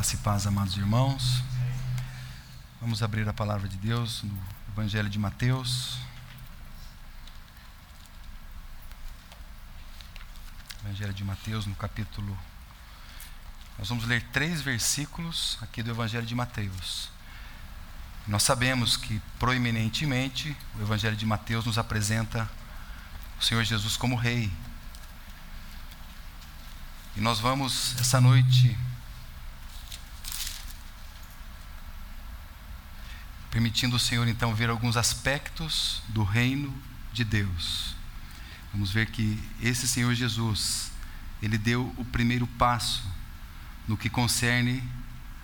[0.00, 1.44] Graça e paz, amados irmãos.
[2.80, 4.42] Vamos abrir a palavra de Deus no
[4.72, 5.98] Evangelho de Mateus.
[10.82, 12.38] Evangelho de Mateus, no capítulo.
[13.78, 17.10] Nós vamos ler três versículos aqui do Evangelho de Mateus.
[18.26, 22.50] Nós sabemos que, proeminentemente, o Evangelho de Mateus nos apresenta
[23.38, 24.50] o Senhor Jesus como Rei.
[27.14, 28.74] E nós vamos, essa noite,
[33.50, 36.72] permitindo o Senhor então ver alguns aspectos do reino
[37.12, 37.94] de Deus.
[38.72, 40.92] Vamos ver que esse Senhor Jesus,
[41.42, 43.02] ele deu o primeiro passo
[43.88, 44.82] no que concerne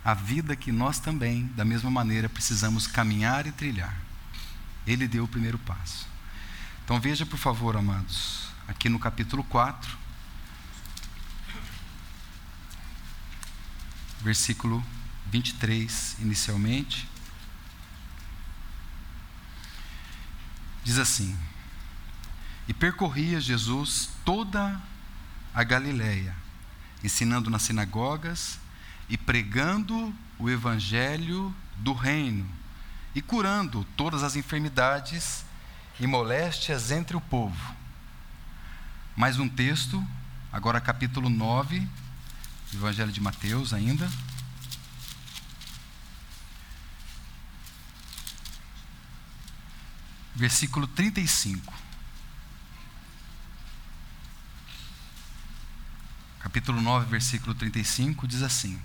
[0.04, 3.96] a vida que nós também, da mesma maneira, precisamos caminhar e trilhar.
[4.86, 6.06] Ele deu o primeiro passo.
[6.84, 9.98] Então veja, por favor, amados, aqui no capítulo 4,
[14.20, 14.84] versículo
[15.26, 17.08] 23, inicialmente.
[20.86, 21.36] Diz assim:
[22.68, 24.80] E percorria Jesus toda
[25.52, 26.32] a Galiléia,
[27.02, 28.60] ensinando nas sinagogas
[29.08, 32.48] e pregando o evangelho do reino
[33.16, 35.44] e curando todas as enfermidades
[35.98, 37.74] e moléstias entre o povo.
[39.16, 40.06] Mais um texto,
[40.52, 41.84] agora capítulo 9,
[42.72, 44.08] Evangelho de Mateus ainda.
[50.36, 51.72] Versículo 35.
[56.40, 58.78] Capítulo 9, versículo 35 diz assim: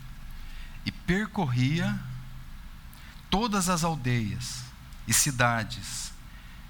[0.86, 2.00] E percorria
[3.30, 4.64] todas as aldeias
[5.06, 6.14] e cidades,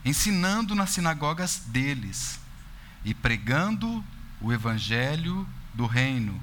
[0.03, 2.39] ensinando nas sinagogas deles
[3.05, 4.03] e pregando
[4.41, 6.41] o evangelho do reino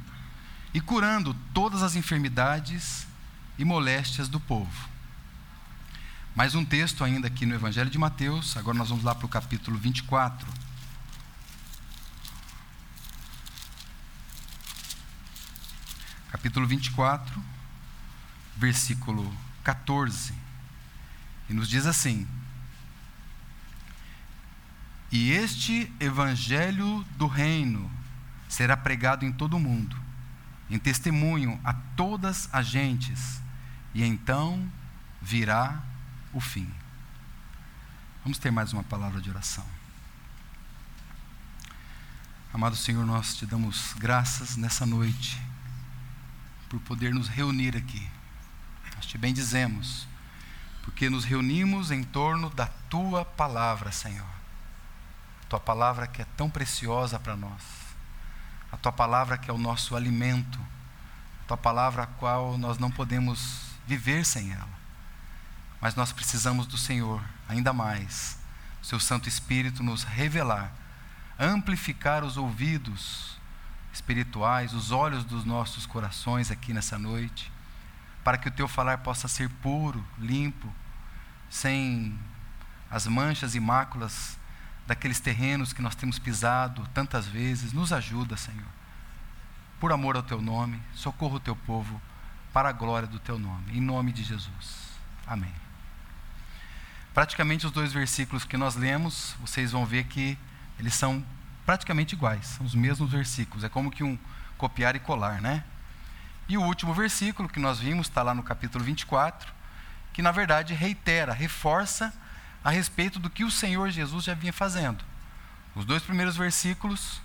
[0.73, 3.05] e curando todas as enfermidades
[3.58, 4.97] e moléstias do povo.
[6.39, 9.28] Mais um texto ainda aqui no Evangelho de Mateus, agora nós vamos lá para o
[9.28, 10.46] capítulo 24.
[16.30, 17.42] Capítulo 24,
[18.57, 20.33] versículo 14.
[21.51, 22.24] E nos diz assim:
[25.11, 27.91] E este evangelho do reino
[28.48, 30.01] será pregado em todo o mundo
[30.70, 33.41] em testemunho a todas as gentes,
[33.92, 34.70] e então
[35.20, 35.83] virá
[36.38, 36.72] o fim.
[38.22, 39.64] Vamos ter mais uma palavra de oração.
[42.54, 45.40] Amado Senhor, nós te damos graças nessa noite
[46.68, 48.08] por poder nos reunir aqui.
[48.96, 50.06] Nós te bendizemos,
[50.82, 54.38] porque nos reunimos em torno da tua palavra, Senhor.
[55.48, 57.88] Tua palavra que é tão preciosa para nós
[58.70, 60.60] a tua palavra que é o nosso alimento,
[61.42, 64.77] a tua palavra a qual nós não podemos viver sem ela.
[65.80, 68.39] Mas nós precisamos do Senhor ainda mais,
[68.83, 70.72] seu Santo Espírito nos revelar,
[71.39, 73.39] amplificar os ouvidos
[73.92, 77.52] espirituais, os olhos dos nossos corações aqui nessa noite,
[78.24, 80.72] para que o teu falar possa ser puro, limpo,
[81.48, 82.18] sem
[82.90, 84.38] as manchas e máculas
[84.86, 87.72] daqueles terrenos que nós temos pisado tantas vezes.
[87.72, 88.67] Nos ajuda, Senhor.
[89.78, 92.00] Por amor ao teu nome, socorra o teu povo
[92.52, 93.77] para a glória do teu nome.
[93.77, 94.88] Em nome de Jesus.
[95.27, 95.67] Amém.
[97.18, 100.39] Praticamente os dois versículos que nós lemos, vocês vão ver que
[100.79, 101.27] eles são
[101.67, 103.64] praticamente iguais, são os mesmos versículos.
[103.64, 104.17] É como que um
[104.56, 105.64] copiar e colar, né?
[106.48, 109.52] E o último versículo que nós vimos está lá no capítulo 24,
[110.12, 112.14] que na verdade reitera, reforça
[112.62, 115.05] a respeito do que o Senhor Jesus já vinha fazendo.
[115.74, 117.20] Os dois primeiros versículos,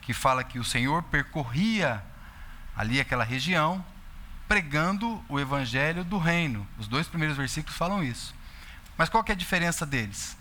[0.00, 2.04] que fala que o Senhor percorria
[2.76, 3.84] ali aquela região,
[4.46, 6.64] pregando o evangelho do reino.
[6.78, 8.32] Os dois primeiros versículos falam isso.
[8.96, 10.36] Mas qual é a diferença deles?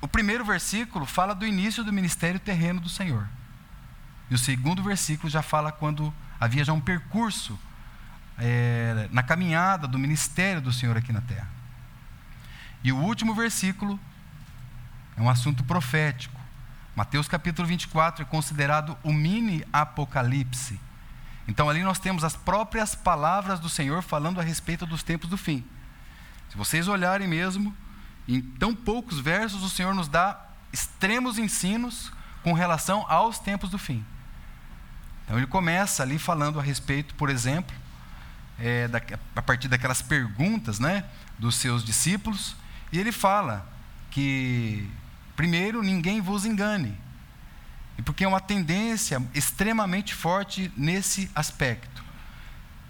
[0.00, 3.28] O primeiro versículo fala do início do ministério terreno do Senhor.
[4.30, 7.58] E o segundo versículo já fala quando havia já um percurso
[8.38, 11.48] é, na caminhada do ministério do Senhor aqui na terra.
[12.84, 13.98] E o último versículo
[15.16, 16.38] é um assunto profético.
[16.94, 20.80] Mateus capítulo 24 é considerado o mini apocalipse.
[21.46, 25.36] Então ali nós temos as próprias palavras do Senhor falando a respeito dos tempos do
[25.36, 25.64] fim.
[26.50, 27.74] Se vocês olharem mesmo,
[28.26, 30.38] em tão poucos versos o Senhor nos dá
[30.72, 32.12] extremos ensinos
[32.42, 34.04] com relação aos tempos do fim.
[35.24, 37.74] Então ele começa ali falando a respeito, por exemplo,
[38.58, 39.00] é, da,
[39.36, 41.04] a partir daquelas perguntas né,
[41.38, 42.56] dos seus discípulos,
[42.90, 43.66] e ele fala
[44.10, 44.88] que,
[45.36, 46.98] primeiro, ninguém vos engane.
[47.98, 52.02] E porque é uma tendência extremamente forte nesse aspecto.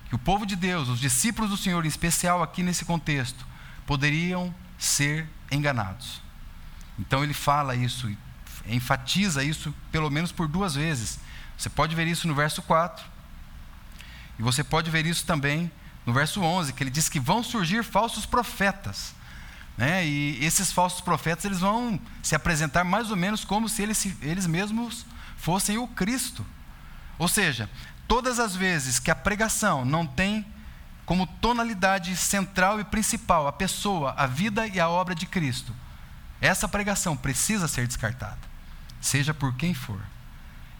[0.08, 3.46] Que o povo de Deus, os discípulos do Senhor, em especial aqui nesse contexto,
[3.86, 6.22] poderiam ser enganados.
[6.98, 8.10] Então ele fala isso,
[8.66, 11.18] enfatiza isso pelo menos por duas vezes.
[11.56, 13.04] Você pode ver isso no verso 4.
[14.38, 15.70] E você pode ver isso também
[16.06, 19.14] no verso 11, que ele diz que vão surgir falsos profetas.
[19.76, 20.06] Né?
[20.06, 24.46] E esses falsos profetas eles vão se apresentar mais ou menos como se eles, eles
[24.46, 25.04] mesmos
[25.36, 26.46] fossem o Cristo.
[27.18, 27.68] Ou seja,
[28.08, 30.44] todas as vezes que a pregação não tem
[31.04, 35.74] como tonalidade central e principal a pessoa, a vida e a obra de Cristo,
[36.40, 38.38] essa pregação precisa ser descartada,
[39.00, 40.00] seja por quem for.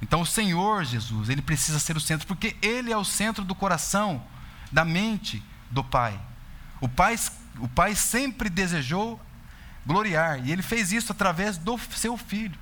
[0.01, 3.55] Então o Senhor Jesus, ele precisa ser o centro, porque ele é o centro do
[3.55, 4.23] coração,
[4.71, 6.19] da mente do Pai.
[6.81, 7.17] O Pai,
[7.59, 9.21] o pai sempre desejou
[9.85, 12.59] gloriar, e ele fez isso através do seu filho.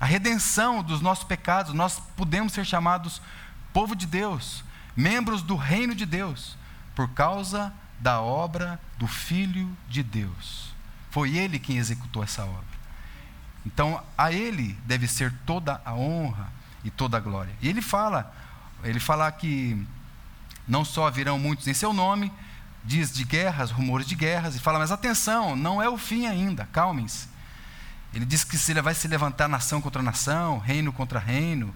[0.00, 3.22] A redenção dos nossos pecados, nós podemos ser chamados
[3.76, 4.64] povo de Deus,
[4.96, 6.56] membros do reino de Deus,
[6.94, 7.70] por causa
[8.00, 10.74] da obra do Filho de Deus.
[11.10, 12.64] Foi ele quem executou essa obra.
[13.66, 16.50] Então, a ele deve ser toda a honra
[16.84, 17.52] e toda a glória.
[17.60, 18.34] E ele fala,
[18.82, 19.86] ele fala que
[20.66, 22.32] não só virão muitos em seu nome,
[22.82, 26.66] diz de guerras, rumores de guerras, e fala, mas atenção, não é o fim ainda,
[26.72, 27.28] calmem-se.
[28.14, 31.74] Ele diz que se vai se levantar nação contra nação, reino contra reino,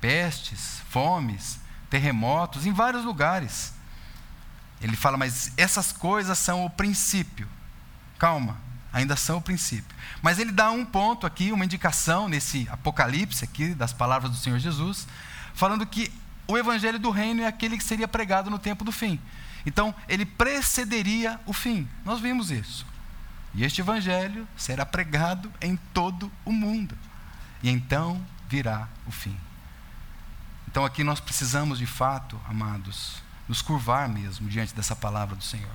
[0.00, 1.58] pestes, fomes,
[1.88, 3.72] terremotos, em vários lugares.
[4.80, 7.46] Ele fala, mas essas coisas são o princípio.
[8.18, 8.56] Calma,
[8.92, 9.94] ainda são o princípio.
[10.22, 14.58] Mas ele dá um ponto aqui, uma indicação nesse apocalipse aqui das palavras do Senhor
[14.58, 15.06] Jesus,
[15.54, 16.10] falando que
[16.46, 19.20] o evangelho do reino é aquele que seria pregado no tempo do fim.
[19.66, 21.88] Então, ele precederia o fim.
[22.04, 22.86] Nós vimos isso.
[23.54, 26.96] E este evangelho será pregado em todo o mundo.
[27.62, 29.36] E então virá o fim.
[30.70, 35.72] Então aqui nós precisamos de fato, amados, nos curvar mesmo diante dessa palavra do Senhor.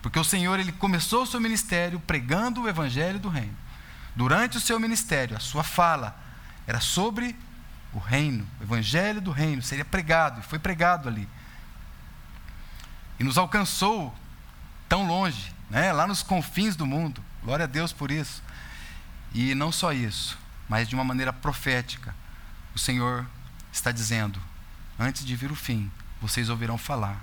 [0.00, 3.56] Porque o Senhor ele começou o seu ministério pregando o evangelho do reino.
[4.16, 6.18] Durante o seu ministério, a sua fala
[6.66, 7.36] era sobre
[7.92, 11.28] o reino, o evangelho do reino, seria pregado, e foi pregado ali.
[13.18, 14.14] E nos alcançou
[14.88, 15.92] tão longe, né?
[15.92, 17.22] lá nos confins do mundo.
[17.42, 18.42] Glória a Deus por isso.
[19.34, 20.38] E não só isso,
[20.68, 22.14] mas de uma maneira profética.
[22.74, 23.26] O Senhor
[23.74, 24.40] está dizendo:
[24.98, 25.90] antes de vir o fim,
[26.22, 27.22] vocês ouvirão falar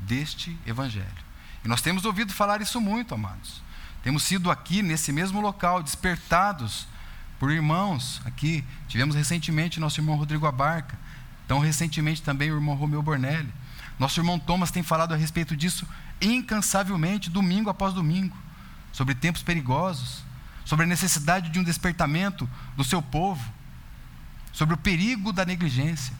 [0.00, 1.30] deste Evangelho.
[1.64, 3.62] E nós temos ouvido falar isso muito, amados.
[4.02, 6.88] Temos sido aqui, nesse mesmo local, despertados
[7.38, 8.64] por irmãos aqui.
[8.88, 10.98] Tivemos recentemente nosso irmão Rodrigo Abarca,
[11.46, 13.52] tão recentemente também o irmão Romeu Bornelli.
[13.98, 15.86] Nosso irmão Thomas tem falado a respeito disso
[16.22, 18.36] incansavelmente, domingo após domingo,
[18.90, 20.24] sobre tempos perigosos,
[20.64, 23.59] sobre a necessidade de um despertamento do seu povo
[24.52, 26.14] sobre o perigo da negligência,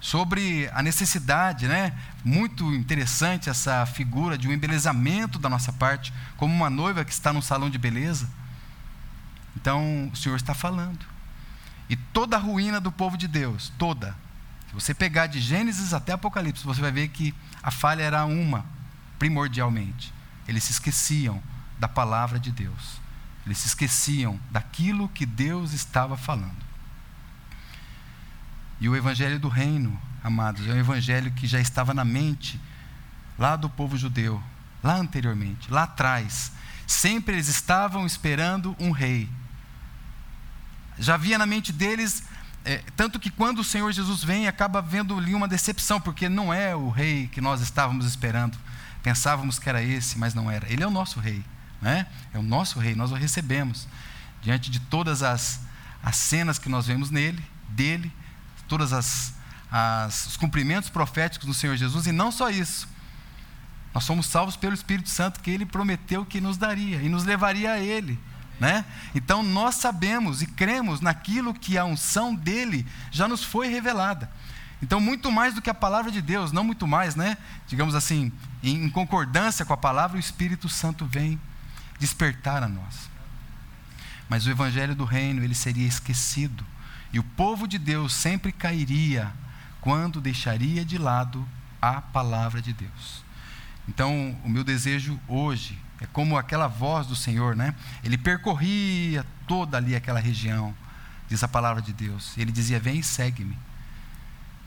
[0.00, 1.92] sobre a necessidade, né?
[2.24, 7.32] Muito interessante essa figura de um embelezamento da nossa parte, como uma noiva que está
[7.32, 8.28] num salão de beleza.
[9.56, 11.04] Então, o Senhor está falando.
[11.88, 14.14] E toda a ruína do povo de Deus, toda.
[14.68, 18.64] Se você pegar de Gênesis até Apocalipse, você vai ver que a falha era uma,
[19.18, 20.12] primordialmente.
[20.46, 21.42] Eles se esqueciam
[21.78, 23.00] da palavra de Deus.
[23.44, 26.67] Eles se esqueciam daquilo que Deus estava falando.
[28.80, 32.60] E o evangelho do reino, amados, é um evangelho que já estava na mente
[33.38, 34.42] lá do povo judeu,
[34.82, 36.52] lá anteriormente, lá atrás.
[36.86, 39.28] Sempre eles estavam esperando um rei.
[40.98, 42.24] Já havia na mente deles,
[42.64, 46.52] é, tanto que quando o Senhor Jesus vem, acaba vendo ali uma decepção, porque não
[46.52, 48.58] é o rei que nós estávamos esperando.
[49.02, 50.70] Pensávamos que era esse, mas não era.
[50.70, 51.44] Ele é o nosso rei,
[51.80, 52.06] né?
[52.32, 53.86] É o nosso rei, nós o recebemos.
[54.42, 55.60] Diante de todas as,
[56.02, 58.12] as cenas que nós vemos nele, dele,
[58.68, 59.34] todos as,
[59.70, 62.88] as, os cumprimentos proféticos do Senhor Jesus, e não só isso.
[63.94, 67.72] Nós somos salvos pelo Espírito Santo que ele prometeu que nos daria e nos levaria
[67.72, 68.18] a ele.
[68.60, 68.84] Né?
[69.14, 74.30] Então nós sabemos e cremos naquilo que a unção dele já nos foi revelada.
[74.80, 77.36] Então, muito mais do que a palavra de Deus, não muito mais, né?
[77.66, 78.30] Digamos assim,
[78.62, 81.40] em concordância com a palavra, o Espírito Santo vem
[81.98, 83.10] despertar a nós.
[84.28, 86.64] Mas o evangelho do reino, ele seria esquecido
[87.12, 89.32] e o povo de Deus sempre cairia
[89.80, 91.46] quando deixaria de lado
[91.80, 93.24] a palavra de Deus.
[93.88, 97.74] Então, o meu desejo hoje é como aquela voz do Senhor, né?
[98.04, 100.74] Ele percorria toda ali aquela região,
[101.28, 102.36] diz a palavra de Deus.
[102.36, 103.58] Ele dizia: Vem e segue-me.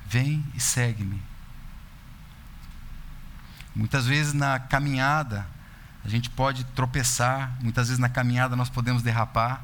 [0.08, 1.22] Vem e segue-me.
[3.76, 5.48] Muitas vezes na caminhada,
[6.04, 9.64] a gente pode tropeçar, muitas vezes na caminhada nós podemos derrapar.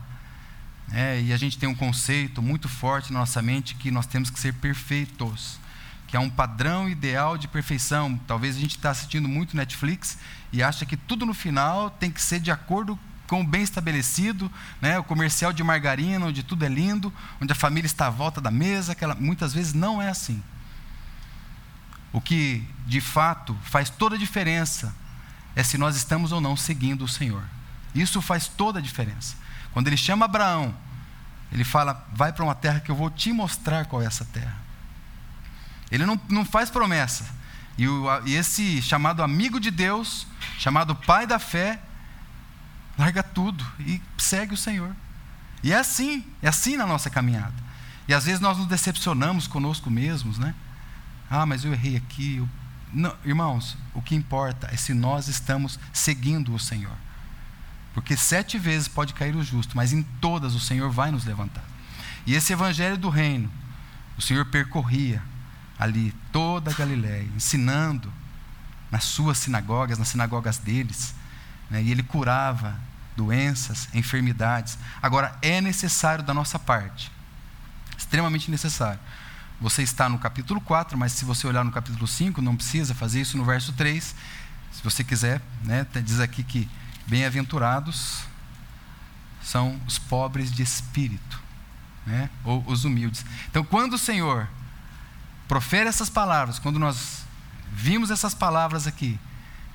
[0.92, 4.30] É, e a gente tem um conceito muito forte na nossa mente que nós temos
[4.30, 5.60] que ser perfeitos.
[6.08, 8.18] que é um padrão ideal de perfeição.
[8.26, 10.18] Talvez a gente está assistindo muito Netflix
[10.54, 14.50] e acha que tudo no final tem que ser de acordo com o bem estabelecido,
[14.82, 14.98] né?
[14.98, 18.50] o comercial de margarina, onde tudo é lindo, onde a família está à volta da
[18.50, 20.42] mesa, aquela, muitas vezes não é assim.
[22.14, 24.96] O que de fato faz toda a diferença
[25.56, 27.44] é se nós estamos ou não seguindo o Senhor.
[27.94, 29.36] Isso faz toda a diferença.
[29.78, 30.74] Quando ele chama Abraão,
[31.52, 34.58] ele fala: vai para uma terra que eu vou te mostrar qual é essa terra.
[35.92, 37.24] Ele não, não faz promessa.
[37.78, 40.26] E, o, e esse chamado amigo de Deus,
[40.58, 41.80] chamado pai da fé,
[42.98, 44.96] larga tudo e segue o Senhor.
[45.62, 47.54] E é assim, é assim na nossa caminhada.
[48.08, 50.56] E às vezes nós nos decepcionamos conosco mesmos, né?
[51.30, 52.50] Ah, mas eu errei aqui, eu
[52.92, 56.98] não, irmãos, o que importa é se nós estamos seguindo o Senhor.
[57.98, 61.64] Porque sete vezes pode cair o justo, mas em todas o Senhor vai nos levantar.
[62.28, 63.52] E esse evangelho do reino,
[64.16, 65.20] o Senhor percorria
[65.80, 68.14] ali toda a Galiléia, ensinando
[68.92, 71.16] nas suas sinagogas, nas sinagogas deles,
[71.72, 72.80] né, e ele curava
[73.16, 74.78] doenças, enfermidades.
[75.02, 77.12] Agora, é necessário da nossa parte,
[77.98, 79.00] extremamente necessário,
[79.60, 83.22] você está no capítulo 4, mas se você olhar no capítulo 5, não precisa fazer
[83.22, 84.14] isso no verso 3.
[84.72, 86.70] Se você quiser, né, diz aqui que
[87.08, 88.22] bem-aventurados
[89.42, 91.42] são os pobres de espírito,
[92.06, 93.26] né, ou os humildes.
[93.50, 94.48] Então, quando o Senhor
[95.48, 97.26] profere essas palavras, quando nós
[97.72, 99.18] vimos essas palavras aqui,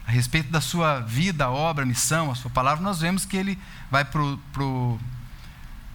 [0.07, 3.59] a respeito da sua vida, obra, missão, a sua palavra, nós vemos que ele
[3.91, 5.01] vai para o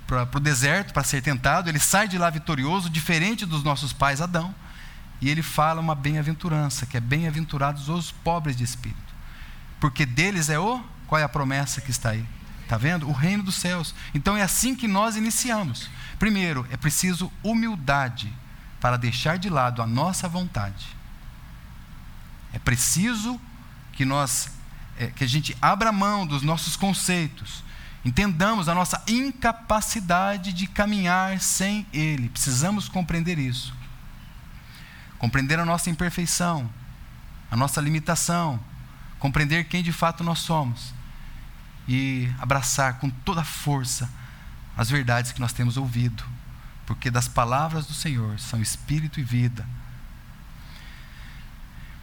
[0.07, 4.21] para o deserto para ser tentado, ele sai de lá vitorioso, diferente dos nossos pais
[4.21, 4.55] Adão,
[5.19, 9.13] e ele fala uma bem-aventurança, que é bem-aventurados os pobres de espírito.
[9.81, 12.25] Porque deles é o qual é a promessa que está aí?
[12.61, 13.07] Está vendo?
[13.07, 13.95] O reino dos céus.
[14.13, 15.89] Então é assim que nós iniciamos.
[16.19, 18.31] Primeiro, é preciso humildade
[18.81, 20.85] para deixar de lado a nossa vontade.
[22.51, 23.39] É preciso
[23.93, 24.51] que nós
[24.97, 27.63] é, que a gente abra mão dos nossos conceitos,
[28.05, 32.29] Entendamos a nossa incapacidade de caminhar sem Ele.
[32.29, 33.73] Precisamos compreender isso.
[35.19, 36.69] Compreender a nossa imperfeição,
[37.51, 38.61] a nossa limitação,
[39.19, 40.93] compreender quem de fato nós somos
[41.87, 44.09] e abraçar com toda a força
[44.75, 46.23] as verdades que nós temos ouvido,
[46.85, 49.65] porque das palavras do Senhor são espírito e vida.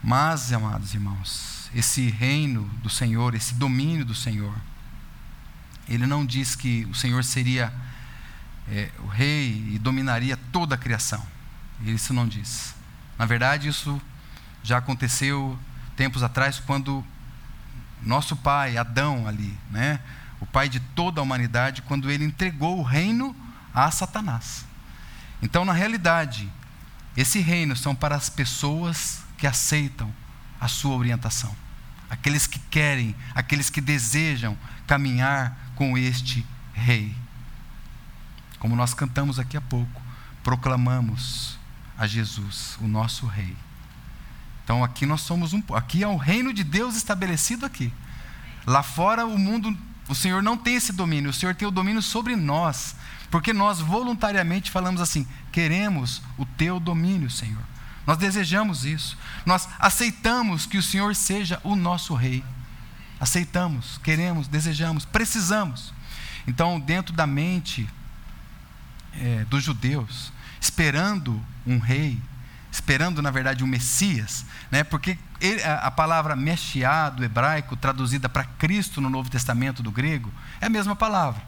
[0.03, 4.55] Mas, amados irmãos, esse reino do Senhor, esse domínio do Senhor,
[5.89, 7.73] ele não diz que o Senhor seria
[8.69, 11.25] é, o rei e dominaria toda a criação.
[11.83, 12.75] Isso não diz.
[13.19, 14.01] Na verdade, isso
[14.63, 15.59] já aconteceu
[15.97, 17.05] tempos atrás, quando
[18.05, 20.01] nosso pai, Adão, ali, né,
[20.41, 23.35] o pai de toda a humanidade, quando ele entregou o reino
[23.73, 24.65] a Satanás.
[25.43, 26.51] Então, na realidade,
[27.17, 30.13] esse reino são para as pessoas que aceitam
[30.61, 31.55] a sua orientação,
[32.09, 34.57] aqueles que querem, aqueles que desejam
[34.87, 37.15] caminhar com este rei.
[38.59, 40.03] Como nós cantamos aqui a pouco,
[40.43, 41.59] proclamamos
[41.97, 43.57] a Jesus, o nosso rei.
[44.65, 47.93] Então aqui nós somos um, aqui é o reino de Deus estabelecido aqui.
[48.67, 49.77] Lá fora o mundo,
[50.09, 52.97] o Senhor não tem esse domínio, o Senhor tem o domínio sobre nós,
[53.31, 57.63] porque nós voluntariamente falamos assim: queremos o teu domínio, Senhor.
[58.07, 59.17] Nós desejamos isso.
[59.47, 62.45] Nós aceitamos que o Senhor seja o nosso rei
[63.25, 65.93] aceitamos, queremos, desejamos, precisamos.
[66.47, 67.89] Então, dentro da mente
[69.15, 72.21] é, dos judeus, esperando um rei,
[72.75, 74.83] esperando, na verdade, um Messias, né?
[74.83, 79.93] porque ele, a, a, palavra Meshiá do hebraico, traduzida para Cristo no Novo Testamento do
[79.93, 81.41] grego, é a mesma palavra.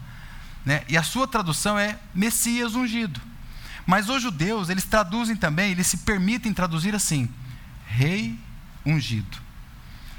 [0.64, 0.84] Né?
[0.88, 3.20] E a sua tradução é Messias ungido.
[3.84, 7.28] Mas os judeus, eles traduzem também, eles se permitem traduzir assim:
[7.88, 8.38] Rei
[8.84, 9.38] ungido.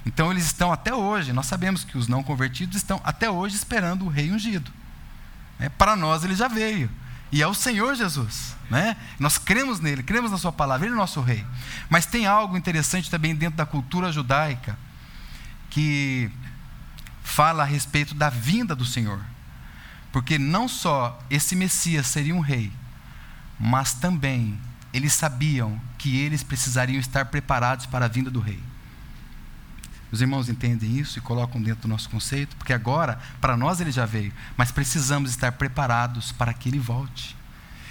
[0.05, 4.05] Então eles estão até hoje, nós sabemos que os não convertidos estão até hoje esperando
[4.05, 4.71] o rei ungido.
[5.57, 6.89] É, para nós ele já veio.
[7.31, 8.55] E é o Senhor Jesus.
[8.69, 8.95] Né?
[9.19, 11.45] Nós cremos nele, cremos na sua palavra, ele é o nosso rei.
[11.89, 14.77] Mas tem algo interessante também dentro da cultura judaica
[15.69, 16.29] que
[17.23, 19.19] fala a respeito da vinda do Senhor.
[20.11, 22.71] Porque não só esse Messias seria um rei,
[23.59, 24.59] mas também
[24.93, 28.61] eles sabiam que eles precisariam estar preparados para a vinda do rei.
[30.11, 32.55] Os irmãos entendem isso e colocam dentro do nosso conceito?
[32.55, 37.35] Porque agora, para nós ele já veio, mas precisamos estar preparados para que ele volte.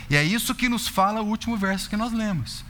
[0.09, 2.65] E é isso que nos fala o último verso que nós lemos.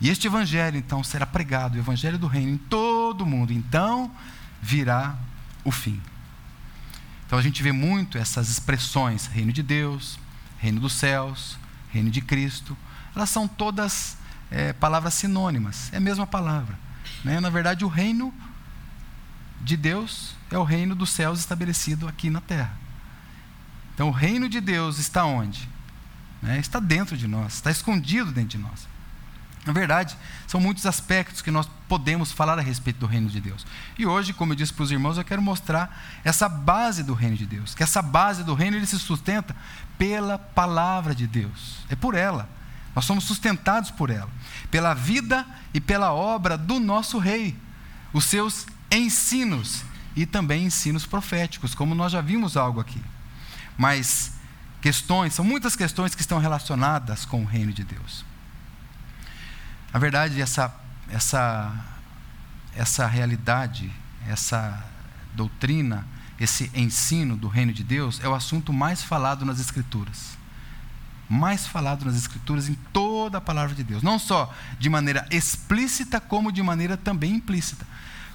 [0.00, 3.52] E este evangelho, então, será pregado, o evangelho do reino, em todo o mundo.
[3.52, 4.10] Então
[4.62, 5.14] virá
[5.62, 6.00] o fim.
[7.26, 10.18] Então a gente vê muito essas expressões: reino de Deus,
[10.58, 11.58] reino dos céus,
[11.92, 12.76] reino de Cristo.
[13.14, 14.16] Elas são todas
[14.50, 16.78] é, palavras sinônimas, é a mesma palavra.
[17.24, 17.38] Né?
[17.38, 18.32] Na verdade, o reino
[19.60, 22.72] de Deus é o reino dos céus estabelecido aqui na terra.
[23.94, 25.68] Então, o reino de Deus está onde?
[26.42, 26.58] Né?
[26.58, 28.88] Está dentro de nós, está escondido dentro de nós.
[29.66, 33.66] Na verdade, são muitos aspectos que nós podemos falar a respeito do reino de Deus.
[33.98, 37.36] E hoje, como eu disse para os irmãos, eu quero mostrar essa base do reino
[37.36, 37.74] de Deus.
[37.74, 39.54] Que essa base do reino ele se sustenta
[39.98, 41.84] pela palavra de Deus.
[41.90, 42.48] É por ela.
[42.96, 44.30] Nós somos sustentados por ela.
[44.70, 47.54] Pela vida e pela obra do nosso rei.
[48.14, 49.84] Os seus ensinos
[50.16, 53.02] e também ensinos proféticos, como nós já vimos algo aqui.
[53.76, 54.32] Mas
[54.80, 58.24] questões, são muitas questões que estão relacionadas com o reino de Deus.
[59.92, 60.74] Na verdade, essa,
[61.08, 61.72] essa,
[62.74, 63.90] essa realidade,
[64.28, 64.84] essa
[65.34, 66.06] doutrina,
[66.38, 70.38] esse ensino do reino de Deus é o assunto mais falado nas Escrituras.
[71.28, 74.02] Mais falado nas Escrituras em toda a palavra de Deus.
[74.02, 77.86] Não só de maneira explícita, como de maneira também implícita.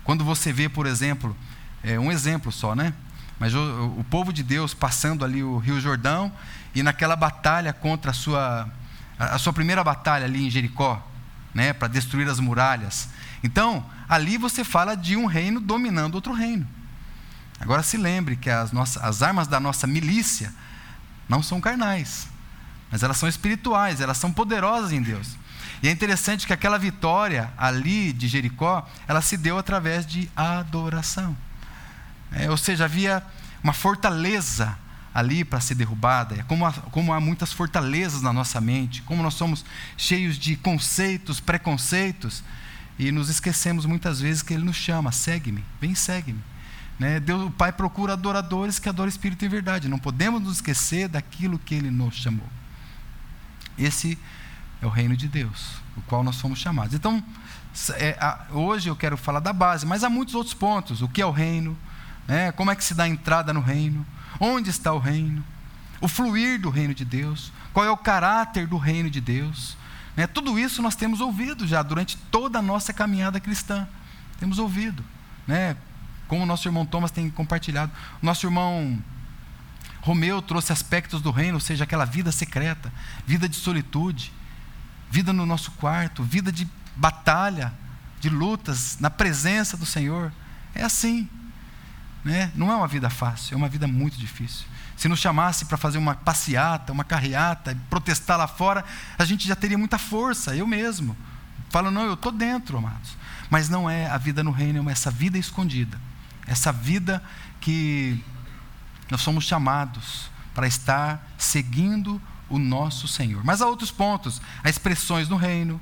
[0.06, 1.36] Quando você vê, por exemplo,
[1.84, 2.94] é um exemplo só, né?
[3.40, 6.32] Mas o, o povo de Deus passando ali o Rio Jordão
[6.74, 8.70] e naquela batalha contra a sua,
[9.20, 11.06] a, a sua primeira batalha ali em Jericó,
[11.54, 13.10] né, para destruir as muralhas.
[13.44, 16.68] Então, ali você fala de um reino dominando outro reino.
[17.60, 20.54] Agora se lembre que as, nossas, as armas da nossa milícia
[21.28, 22.28] não são carnais,
[22.92, 25.36] mas elas são espirituais, elas são poderosas em Deus.
[25.86, 31.38] E é interessante que aquela vitória ali de Jericó, ela se deu através de adoração.
[32.32, 33.22] É, ou seja, havia
[33.64, 34.76] uma fortaleza
[35.14, 36.38] ali para ser derrubada.
[36.40, 39.64] É como, há, como há muitas fortalezas na nossa mente, como nós somos
[39.96, 42.44] cheios de conceitos, preconceitos,
[42.98, 46.42] e nos esquecemos muitas vezes que Ele nos chama: segue-me, vem, segue-me.
[46.98, 47.20] Né?
[47.20, 49.88] Deus, o Pai procura adoradores que adoram Espírito e verdade.
[49.88, 52.50] Não podemos nos esquecer daquilo que Ele nos chamou.
[53.78, 54.18] Esse
[54.86, 56.94] é o reino de Deus, o qual nós somos chamados.
[56.94, 57.24] Então,
[57.96, 61.02] é, a, hoje eu quero falar da base, mas há muitos outros pontos.
[61.02, 61.78] O que é o reino?
[62.28, 62.52] Né?
[62.52, 64.06] Como é que se dá a entrada no reino?
[64.40, 65.44] Onde está o reino?
[66.00, 67.52] O fluir do reino de Deus?
[67.74, 69.76] Qual é o caráter do reino de Deus?
[70.16, 70.28] Né?
[70.28, 73.88] Tudo isso nós temos ouvido já durante toda a nossa caminhada cristã.
[74.40, 75.04] Temos ouvido.
[75.48, 75.76] Né?
[76.28, 77.92] Como o nosso irmão Thomas tem compartilhado.
[78.22, 79.02] Nosso irmão
[80.02, 82.94] Romeu trouxe aspectos do reino, ou seja, aquela vida secreta,
[83.26, 84.32] vida de solitude,
[85.16, 87.74] vida no nosso quarto, vida de batalha,
[88.20, 90.30] de lutas, na presença do Senhor.
[90.74, 91.30] É assim.
[92.22, 92.52] Né?
[92.54, 94.66] Não é uma vida fácil, é uma vida muito difícil.
[94.98, 98.84] Se nos chamasse para fazer uma passeata, uma carreata, protestar lá fora,
[99.18, 101.16] a gente já teria muita força, eu mesmo.
[101.70, 103.16] Falo, não, eu estou dentro, amados.
[103.50, 105.98] Mas não é a vida no reino, é essa vida escondida.
[106.46, 107.24] Essa vida
[107.62, 108.22] que
[109.10, 113.44] nós somos chamados para estar seguindo o nosso Senhor.
[113.44, 115.80] Mas há outros pontos, há expressões no reino,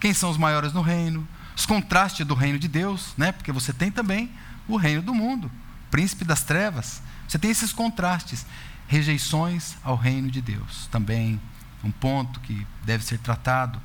[0.00, 3.32] quem são os maiores no reino, os contrastes do reino de Deus, né?
[3.32, 4.30] porque você tem também
[4.66, 5.50] o reino do mundo
[5.90, 7.02] príncipe das trevas.
[7.26, 8.46] Você tem esses contrastes.
[8.86, 10.88] Rejeições ao reino de Deus.
[10.90, 11.40] Também
[11.84, 13.80] um ponto que deve ser tratado.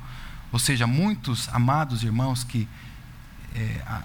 [0.50, 2.68] Ou seja, muitos amados irmãos que,
[3.54, 4.04] é, a,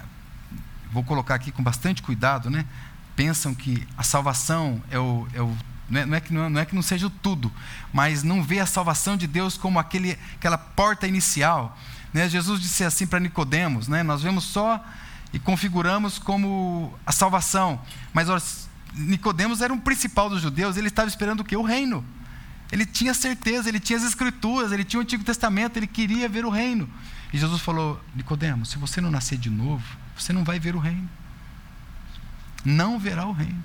[0.92, 2.66] vou colocar aqui com bastante cuidado, né?
[3.16, 5.56] pensam que a salvação é o, é o
[5.90, 7.52] não é, não, é que não, é que não seja o tudo,
[7.92, 11.78] mas não vê a salvação de Deus como aquele, aquela porta inicial.
[12.14, 12.30] Né?
[12.30, 14.04] Jesus disse assim para Nicodemos, né?
[14.04, 14.84] nós vemos só
[15.34, 17.82] e configuramos como a salvação.
[18.14, 21.56] Mas Nicodemos era um principal dos judeus, ele estava esperando o quê?
[21.56, 22.04] O reino.
[22.72, 26.46] Ele tinha certeza, ele tinha as escrituras, ele tinha o Antigo Testamento, ele queria ver
[26.46, 26.88] o reino.
[27.34, 29.84] E Jesus falou: Nicodemos, se você não nascer de novo,
[30.16, 31.10] você não vai ver o reino.
[32.64, 33.64] Não verá o reino.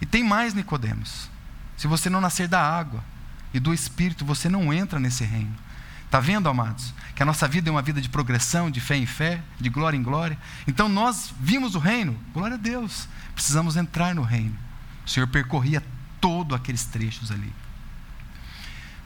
[0.00, 1.30] E tem mais, Nicodemos.
[1.76, 3.02] Se você não nascer da água
[3.52, 5.54] e do Espírito, você não entra nesse reino.
[6.04, 6.94] Está vendo, amados?
[7.16, 9.96] Que a nossa vida é uma vida de progressão, de fé em fé, de glória
[9.96, 10.38] em glória.
[10.66, 13.08] Então nós vimos o reino, glória a Deus.
[13.34, 14.56] Precisamos entrar no reino.
[15.04, 15.82] O Senhor percorria
[16.20, 17.52] todos aqueles trechos ali,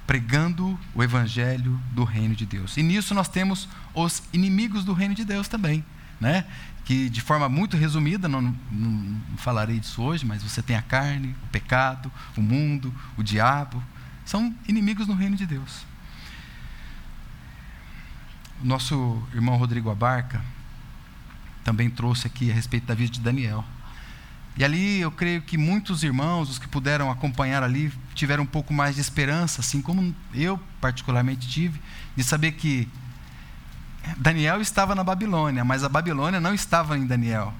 [0.06, 2.76] pregando o evangelho do reino de Deus.
[2.76, 5.84] E nisso nós temos os inimigos do reino de Deus também,
[6.20, 6.44] né?
[6.84, 11.34] Que de forma muito resumida, não, não, falarei disso hoje, mas você tem a carne,
[11.44, 13.82] o pecado, o mundo, o diabo,
[14.24, 15.86] são inimigos no reino de Deus
[18.62, 20.42] nosso irmão Rodrigo Abarca
[21.64, 23.64] também trouxe aqui a respeito da vida de Daniel.
[24.56, 28.72] E ali eu creio que muitos irmãos, os que puderam acompanhar ali, tiveram um pouco
[28.72, 31.80] mais de esperança, assim como eu particularmente tive,
[32.16, 32.88] de saber que
[34.16, 37.52] Daniel estava na Babilônia, mas a Babilônia não estava em Daniel.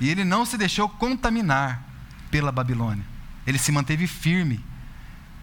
[0.00, 1.82] E ele não se deixou contaminar
[2.30, 3.04] pela Babilônia.
[3.46, 4.62] Ele se manteve firme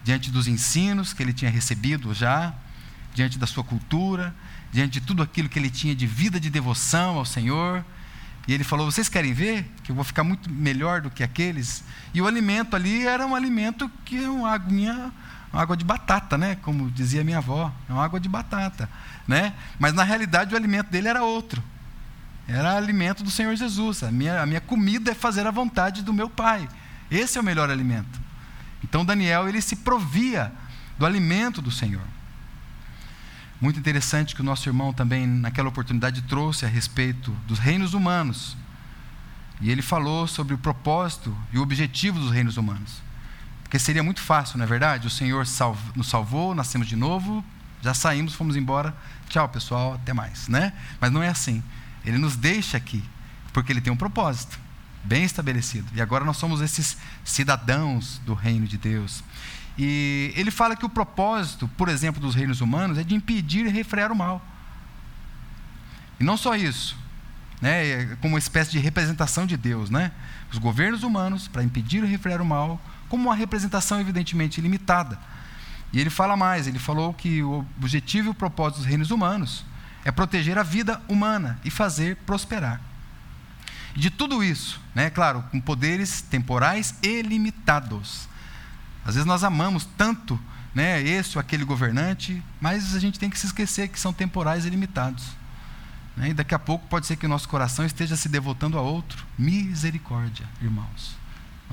[0.04, 2.54] diante dos ensinos que ele tinha recebido já,
[3.14, 4.34] diante da sua cultura,
[4.70, 7.84] diante de tudo aquilo que ele tinha de vida de devoção ao Senhor.
[8.46, 11.82] E ele falou: Vocês querem ver que eu vou ficar muito melhor do que aqueles?
[12.12, 15.10] E o alimento ali era um alimento que é uma aguinha,
[15.54, 16.56] uma água de batata, né?
[16.62, 18.90] Como dizia minha avó, é uma água de batata,
[19.26, 19.54] né?
[19.78, 21.62] Mas na realidade o alimento dele era outro.
[22.48, 24.02] Era alimento do Senhor Jesus.
[24.02, 26.68] A minha, a minha comida é fazer a vontade do meu Pai.
[27.08, 28.20] Esse é o melhor alimento.
[28.82, 30.52] Então Daniel ele se provia
[30.98, 32.02] do alimento do Senhor.
[33.60, 38.56] Muito interessante que o nosso irmão também, naquela oportunidade, trouxe a respeito dos reinos humanos.
[39.60, 43.00] E ele falou sobre o propósito e o objetivo dos reinos humanos.
[43.74, 45.08] Porque seria muito fácil, não é verdade?
[45.08, 45.44] O Senhor
[45.96, 47.44] nos salvou, nascemos de novo,
[47.82, 48.94] já saímos, fomos embora.
[49.28, 50.72] Tchau, pessoal, até mais, né?
[51.00, 51.60] Mas não é assim.
[52.04, 53.02] Ele nos deixa aqui,
[53.52, 54.60] porque ele tem um propósito
[55.02, 55.88] bem estabelecido.
[55.92, 59.24] E agora nós somos esses cidadãos do reino de Deus.
[59.76, 63.70] E ele fala que o propósito, por exemplo, dos reinos humanos é de impedir e
[63.70, 64.40] refrear o mal.
[66.20, 66.96] E não só isso,
[67.60, 70.12] né, é como uma espécie de representação de Deus, né?
[70.52, 75.18] Os governos humanos para impedir e refrear o mal, como uma representação evidentemente limitada.
[75.92, 79.64] E ele fala mais, ele falou que o objetivo e o propósito dos reinos humanos
[80.04, 82.80] é proteger a vida humana e fazer prosperar.
[83.94, 88.28] De tudo isso, né, claro, com poderes temporais e limitados.
[89.04, 90.38] Às vezes nós amamos tanto
[90.74, 94.66] né, esse ou aquele governante, mas a gente tem que se esquecer que são temporais
[94.66, 95.24] e limitados.
[96.16, 96.30] Né?
[96.30, 99.24] E daqui a pouco pode ser que o nosso coração esteja se devotando a outro.
[99.38, 101.16] Misericórdia, irmãos.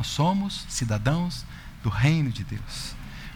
[0.02, 1.46] Nós somos cidadãos
[1.84, 2.96] do reino de Deus.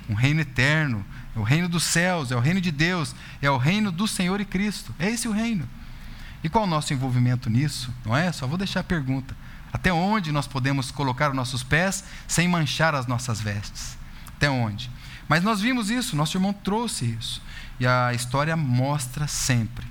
[0.09, 3.57] Um reino eterno, é o reino dos céus, é o reino de Deus, é o
[3.57, 4.91] reino do Senhor e Cristo.
[4.97, 5.69] É esse o reino.
[6.43, 7.93] E qual o nosso envolvimento nisso?
[8.03, 8.31] Não é?
[8.31, 9.37] Só vou deixar a pergunta.
[9.71, 13.95] Até onde nós podemos colocar os nossos pés sem manchar as nossas vestes?
[14.29, 14.89] Até onde?
[15.27, 17.43] Mas nós vimos isso, nosso irmão trouxe isso.
[17.79, 19.85] E a história mostra sempre.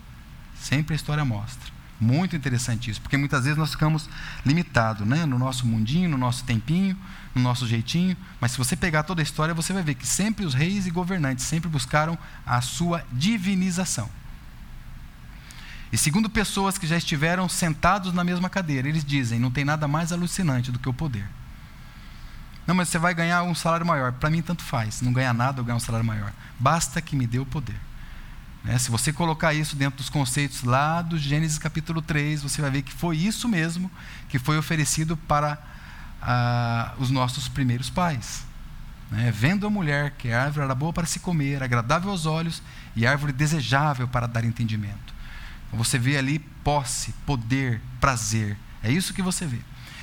[0.56, 1.63] Sempre a história mostra.
[2.00, 4.08] Muito interessante isso, porque muitas vezes nós ficamos
[4.44, 5.24] limitados né?
[5.24, 6.96] no nosso mundinho, no nosso tempinho,
[7.34, 8.16] no nosso jeitinho.
[8.40, 10.90] Mas se você pegar toda a história, você vai ver que sempre os reis e
[10.90, 14.10] governantes sempre buscaram a sua divinização.
[15.92, 19.86] E segundo pessoas que já estiveram sentados na mesma cadeira, eles dizem: não tem nada
[19.86, 21.28] mais alucinante do que o poder.
[22.66, 24.12] Não, mas você vai ganhar um salário maior.
[24.12, 25.00] Para mim, tanto faz.
[25.00, 26.32] Não ganhar nada ou ganhar um salário maior.
[26.58, 27.78] Basta que me dê o poder.
[28.64, 28.78] Né?
[28.78, 32.82] Se você colocar isso dentro dos conceitos lá do Gênesis capítulo 3, você vai ver
[32.82, 33.90] que foi isso mesmo
[34.28, 35.58] que foi oferecido para
[36.22, 38.44] ah, os nossos primeiros pais.
[39.10, 39.30] Né?
[39.30, 42.62] Vendo a mulher que a árvore era boa para se comer, agradável aos olhos
[42.96, 45.14] e árvore desejável para dar entendimento.
[45.72, 48.56] Você vê ali posse, poder, prazer.
[48.82, 49.58] É isso que você vê.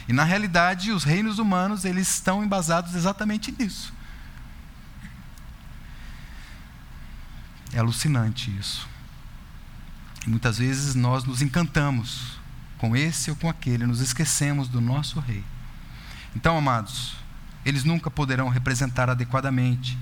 [0.08, 3.94] E na realidade, os reinos humanos, eles estão embasados exatamente nisso.
[7.74, 8.88] É alucinante isso.
[10.26, 12.40] E muitas vezes nós nos encantamos
[12.78, 15.44] com esse ou com aquele, nos esquecemos do nosso rei.
[16.36, 17.16] Então, amados,
[17.66, 19.98] eles nunca poderão representar adequadamente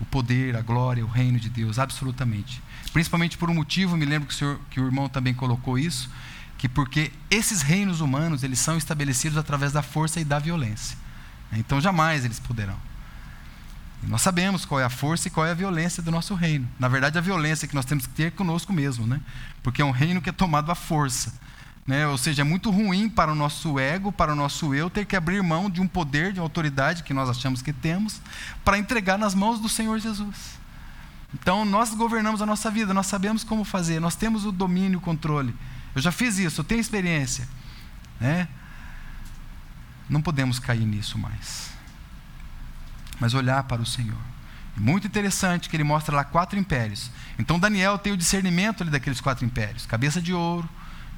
[0.00, 2.62] o poder, a glória, o reino de Deus, absolutamente.
[2.92, 6.10] Principalmente por um motivo, me lembro que o, senhor, que o irmão também colocou isso,
[6.56, 10.96] que porque esses reinos humanos, eles são estabelecidos através da força e da violência.
[11.52, 12.76] Então jamais eles poderão.
[14.02, 16.68] Nós sabemos qual é a força e qual é a violência do nosso reino.
[16.78, 19.20] Na verdade, a violência que nós temos que ter conosco mesmo, né?
[19.62, 21.32] Porque é um reino que é tomado à força.
[21.86, 22.06] Né?
[22.06, 25.16] Ou seja, é muito ruim para o nosso ego, para o nosso eu, ter que
[25.16, 28.20] abrir mão de um poder, de uma autoridade que nós achamos que temos,
[28.64, 30.58] para entregar nas mãos do Senhor Jesus.
[31.34, 35.02] Então, nós governamos a nossa vida, nós sabemos como fazer, nós temos o domínio, o
[35.02, 35.54] controle.
[35.94, 37.48] Eu já fiz isso, eu tenho experiência.
[38.20, 38.48] Né?
[40.08, 41.70] Não podemos cair nisso mais.
[43.20, 44.18] Mas olhar para o Senhor.
[44.76, 47.10] Muito interessante que ele mostra lá quatro impérios.
[47.38, 50.68] Então Daniel tem o discernimento ali daqueles quatro impérios: cabeça de ouro,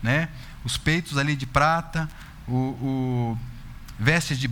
[0.02, 0.28] né?
[0.64, 2.08] os peitos ali de prata,
[2.46, 3.38] o, o
[3.98, 4.50] vestes de, uh,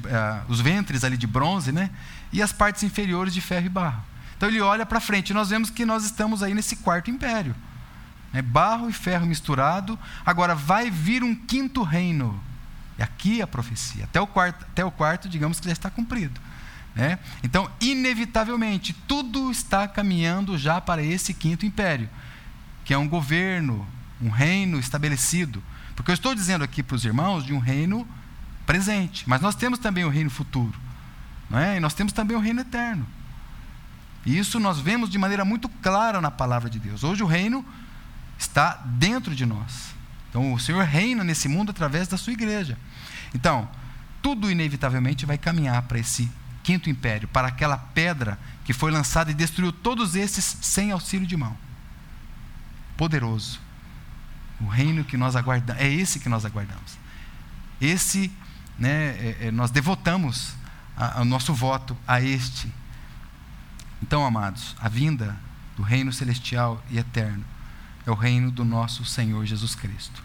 [0.49, 1.91] os ventres ali de bronze, né?
[2.33, 4.03] e as partes inferiores de ferro e barro.
[4.37, 7.55] Então ele olha para frente e nós vemos que nós estamos aí nesse quarto império.
[8.33, 8.41] Né?
[8.41, 9.99] Barro e ferro misturado.
[10.25, 12.41] Agora vai vir um quinto reino.
[12.99, 14.05] E aqui a profecia.
[14.05, 16.41] Até o quarto, até o quarto digamos que já está cumprido.
[16.95, 17.19] Né?
[17.43, 22.09] Então, inevitavelmente, tudo está caminhando já para esse quinto império,
[22.85, 23.87] que é um governo,
[24.21, 25.63] um reino estabelecido.
[25.95, 28.07] Porque eu estou dizendo aqui para os irmãos de um reino
[28.67, 30.79] presente, mas nós temos também o um reino futuro.
[31.53, 31.77] É?
[31.77, 33.07] E nós temos também o um reino eterno.
[34.25, 37.03] E isso nós vemos de maneira muito clara na palavra de Deus.
[37.03, 37.65] Hoje o reino
[38.39, 39.95] está dentro de nós.
[40.29, 42.79] Então o Senhor reina nesse mundo através da sua igreja.
[43.35, 43.69] Então,
[44.23, 46.31] tudo inevitavelmente vai caminhar para esse
[46.63, 51.37] quinto império, para aquela pedra que foi lançada e destruiu todos esses sem auxílio de
[51.37, 51.57] mão.
[52.97, 53.61] Poderoso.
[54.61, 56.99] O reino que nós aguardamos, é esse que nós aguardamos.
[57.81, 58.31] Esse,
[58.79, 60.55] né, é, é, nós devotamos
[61.17, 62.71] o nosso voto a este.
[64.03, 65.35] Então, amados, a vinda
[65.77, 67.45] do reino celestial e eterno
[68.07, 70.23] é o reino do nosso Senhor Jesus Cristo.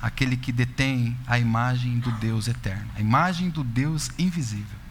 [0.00, 4.83] Aquele que detém a imagem do Deus eterno, a imagem do Deus invisível.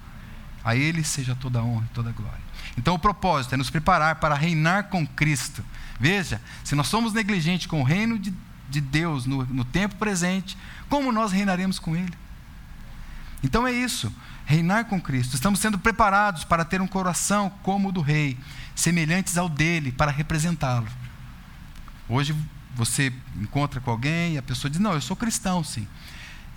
[0.63, 2.41] A Ele seja toda a honra e toda a glória.
[2.77, 5.63] Então, o propósito é nos preparar para reinar com Cristo.
[5.99, 8.33] Veja, se nós somos negligentes com o reino de,
[8.69, 10.57] de Deus no, no tempo presente,
[10.89, 12.13] como nós reinaremos com Ele?
[13.43, 14.13] Então é isso,
[14.45, 15.35] reinar com Cristo.
[15.35, 18.37] Estamos sendo preparados para ter um coração como o do Rei,
[18.73, 20.87] semelhantes ao dele, para representá-lo.
[22.07, 22.35] Hoje
[22.73, 25.87] você encontra com alguém e a pessoa diz: Não, eu sou cristão, sim.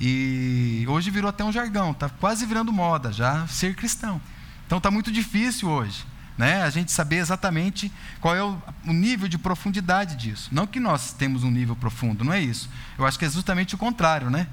[0.01, 4.21] E hoje virou até um jargão, está quase virando moda já ser cristão.
[4.67, 6.05] Então está muito difícil hoje,
[6.37, 6.63] né?
[6.63, 10.51] A gente saber exatamente qual é o, o, nível de profundidade disso.
[10.53, 12.69] Não que nós temos um nível profundo, não é isso.
[12.99, 14.47] Eu acho que é justamente o contrário, né?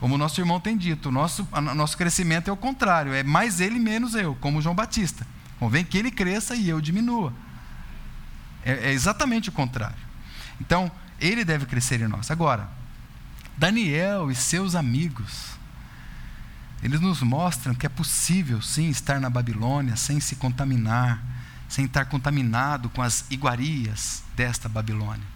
[0.00, 3.22] Como o nosso irmão tem dito, o nosso, o nosso crescimento é o contrário, é
[3.24, 5.26] mais ele menos eu, como João Batista.
[5.58, 7.32] Convém que ele cresça e eu diminua.
[8.64, 9.96] É, é exatamente o contrário.
[10.60, 12.30] Então, ele deve crescer em nós.
[12.30, 12.77] Agora,
[13.58, 15.58] Daniel e seus amigos,
[16.80, 21.20] eles nos mostram que é possível, sim, estar na Babilônia sem se contaminar,
[21.68, 25.26] sem estar contaminado com as iguarias desta Babilônia.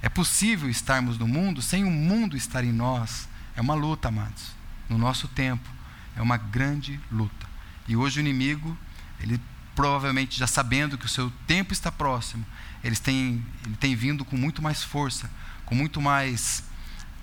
[0.00, 3.28] É possível estarmos no mundo sem o mundo estar em nós.
[3.54, 4.52] É uma luta, amados.
[4.88, 5.68] No nosso tempo,
[6.16, 7.46] é uma grande luta.
[7.86, 8.76] E hoje o inimigo,
[9.20, 9.38] ele
[9.74, 12.44] provavelmente já sabendo que o seu tempo está próximo,
[12.82, 15.30] eles têm, ele tem vindo com muito mais força,
[15.66, 16.62] com muito mais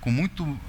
[0.02, 0.60] com muito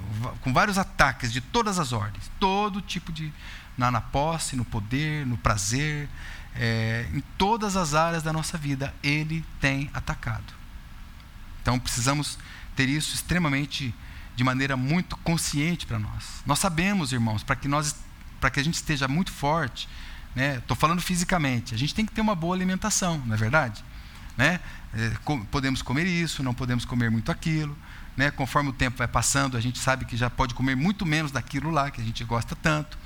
[0.41, 3.33] com vários ataques de todas as ordens, todo tipo de
[3.77, 6.07] na, na posse, no poder, no prazer,
[6.55, 10.53] é, em todas as áreas da nossa vida ele tem atacado.
[11.61, 12.37] Então precisamos
[12.75, 13.93] ter isso extremamente
[14.35, 16.43] de maneira muito consciente para nós.
[16.45, 17.95] Nós sabemos, irmãos, para que nós
[18.51, 19.87] que a gente esteja muito forte,
[20.35, 20.57] né?
[20.57, 21.73] Estou falando fisicamente.
[21.73, 23.81] A gente tem que ter uma boa alimentação, não é verdade?
[24.37, 24.59] Né?
[24.93, 25.11] É,
[25.51, 27.77] podemos comer isso, não podemos comer muito aquilo.
[28.15, 28.31] Né?
[28.31, 31.69] Conforme o tempo vai passando, a gente sabe que já pode comer muito menos daquilo
[31.71, 32.97] lá que a gente gosta tanto.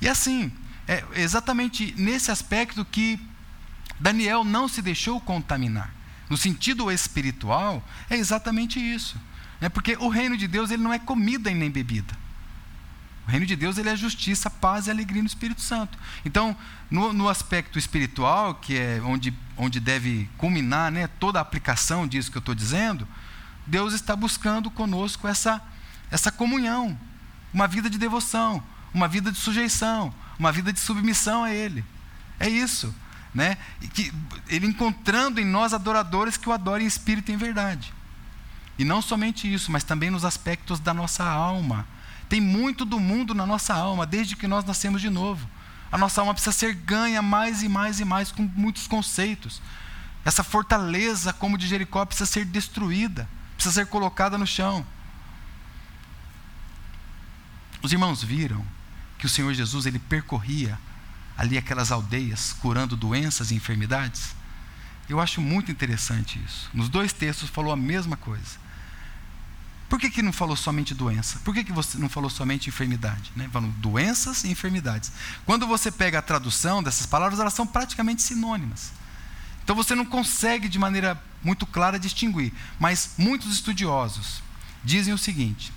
[0.00, 0.52] E assim,
[0.86, 3.20] é exatamente nesse aspecto que
[4.00, 5.92] Daniel não se deixou contaminar.
[6.30, 9.18] No sentido espiritual, é exatamente isso.
[9.60, 9.68] Né?
[9.68, 12.14] Porque o reino de Deus ele não é comida e nem bebida.
[13.28, 15.98] O reino de Deus ele é justiça, paz e alegria no Espírito Santo.
[16.24, 16.56] Então,
[16.90, 22.30] no, no aspecto espiritual, que é onde, onde deve culminar né, toda a aplicação disso
[22.30, 23.06] que eu estou dizendo,
[23.66, 25.62] Deus está buscando conosco essa,
[26.10, 26.98] essa comunhão,
[27.52, 28.62] uma vida de devoção,
[28.94, 31.84] uma vida de sujeição, uma vida de submissão a Ele.
[32.40, 32.94] É isso.
[33.34, 33.58] Né?
[33.92, 34.10] Que,
[34.48, 37.92] ele encontrando em nós adoradores que o adorem em espírito e em verdade.
[38.78, 41.86] E não somente isso, mas também nos aspectos da nossa alma.
[42.28, 45.48] Tem muito do mundo na nossa alma, desde que nós nascemos de novo.
[45.90, 49.62] A nossa alma precisa ser ganha mais e mais e mais com muitos conceitos.
[50.24, 54.84] Essa fortaleza, como de Jericó, precisa ser destruída, precisa ser colocada no chão.
[57.82, 58.64] Os irmãos viram
[59.18, 60.78] que o Senhor Jesus ele percorria
[61.36, 64.34] ali aquelas aldeias curando doenças e enfermidades?
[65.08, 66.68] Eu acho muito interessante isso.
[66.74, 68.67] Nos dois textos falou a mesma coisa.
[69.88, 71.38] Por que, que não falou somente doença?
[71.44, 73.32] Por que, que você não falou somente enfermidade?
[73.34, 73.48] Né?
[73.78, 75.10] Doenças e enfermidades.
[75.46, 78.92] Quando você pega a tradução dessas palavras, elas são praticamente sinônimas.
[79.64, 82.52] Então você não consegue de maneira muito clara distinguir.
[82.78, 84.42] Mas muitos estudiosos
[84.84, 85.72] dizem o seguinte: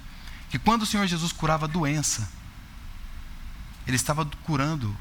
[0.49, 2.29] que quando o Senhor Jesus curava doença,
[3.87, 4.95] ele estava curando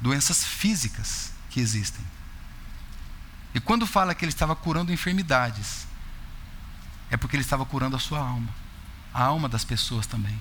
[0.00, 2.04] doenças físicas que existem.
[3.54, 5.87] E quando fala que ele estava curando enfermidades,
[7.10, 8.48] é porque ele estava curando a sua alma,
[9.12, 10.38] a alma das pessoas também,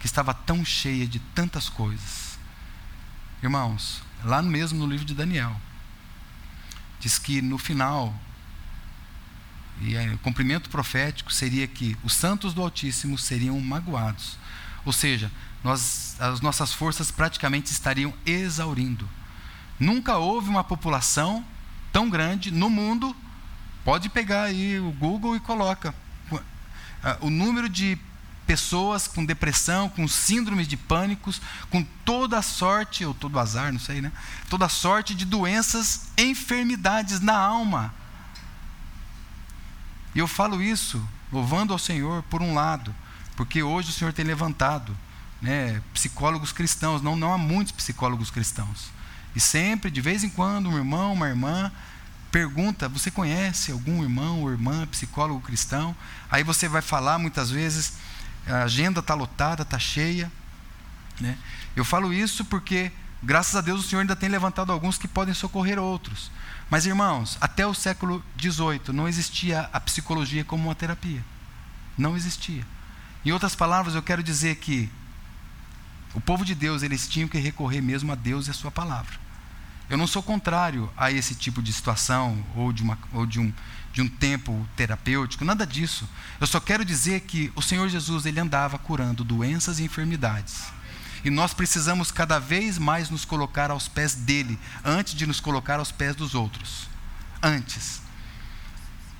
[0.00, 2.38] que estava tão cheia de tantas coisas.
[3.42, 5.54] Irmãos, lá mesmo no livro de Daniel,
[7.00, 8.14] diz que no final,
[9.80, 14.38] e é, o cumprimento profético seria que os santos do Altíssimo seriam magoados.
[14.84, 15.30] Ou seja,
[15.62, 19.08] nós, as nossas forças praticamente estariam exaurindo.
[19.78, 21.44] Nunca houve uma população
[21.92, 23.14] tão grande no mundo
[23.84, 25.94] Pode pegar aí o Google e coloca
[27.02, 27.98] ah, o número de
[28.46, 34.00] pessoas com depressão, com síndromes de pânicos, com toda sorte, ou todo azar, não sei,
[34.00, 34.12] né?
[34.48, 37.94] Toda sorte de doenças, enfermidades na alma.
[40.14, 42.94] E eu falo isso louvando ao Senhor por um lado,
[43.36, 44.96] porque hoje o Senhor tem levantado
[45.42, 48.90] né, psicólogos cristãos, não, não há muitos psicólogos cristãos.
[49.34, 51.72] E sempre, de vez em quando, um irmão, uma irmã
[52.34, 55.94] pergunta: Você conhece algum irmão ou irmã psicólogo cristão?
[56.28, 57.92] Aí você vai falar muitas vezes,
[58.44, 60.32] a agenda está lotada, está cheia.
[61.20, 61.38] Né?
[61.76, 62.90] Eu falo isso porque,
[63.22, 66.28] graças a Deus, o Senhor ainda tem levantado alguns que podem socorrer outros.
[66.68, 71.24] Mas, irmãos, até o século XVIII não existia a psicologia como uma terapia.
[71.96, 72.66] Não existia.
[73.24, 74.90] Em outras palavras, eu quero dizer que
[76.12, 79.23] o povo de Deus, eles tinham que recorrer mesmo a Deus e a sua palavra.
[79.88, 83.52] Eu não sou contrário a esse tipo de situação ou de, uma, ou de, um,
[83.92, 86.08] de um tempo terapêutico, nada disso.
[86.40, 90.72] Eu só quero dizer que o Senhor Jesus ele andava curando doenças e enfermidades.
[91.24, 95.78] E nós precisamos cada vez mais nos colocar aos pés dele, antes de nos colocar
[95.78, 96.88] aos pés dos outros.
[97.42, 98.02] Antes.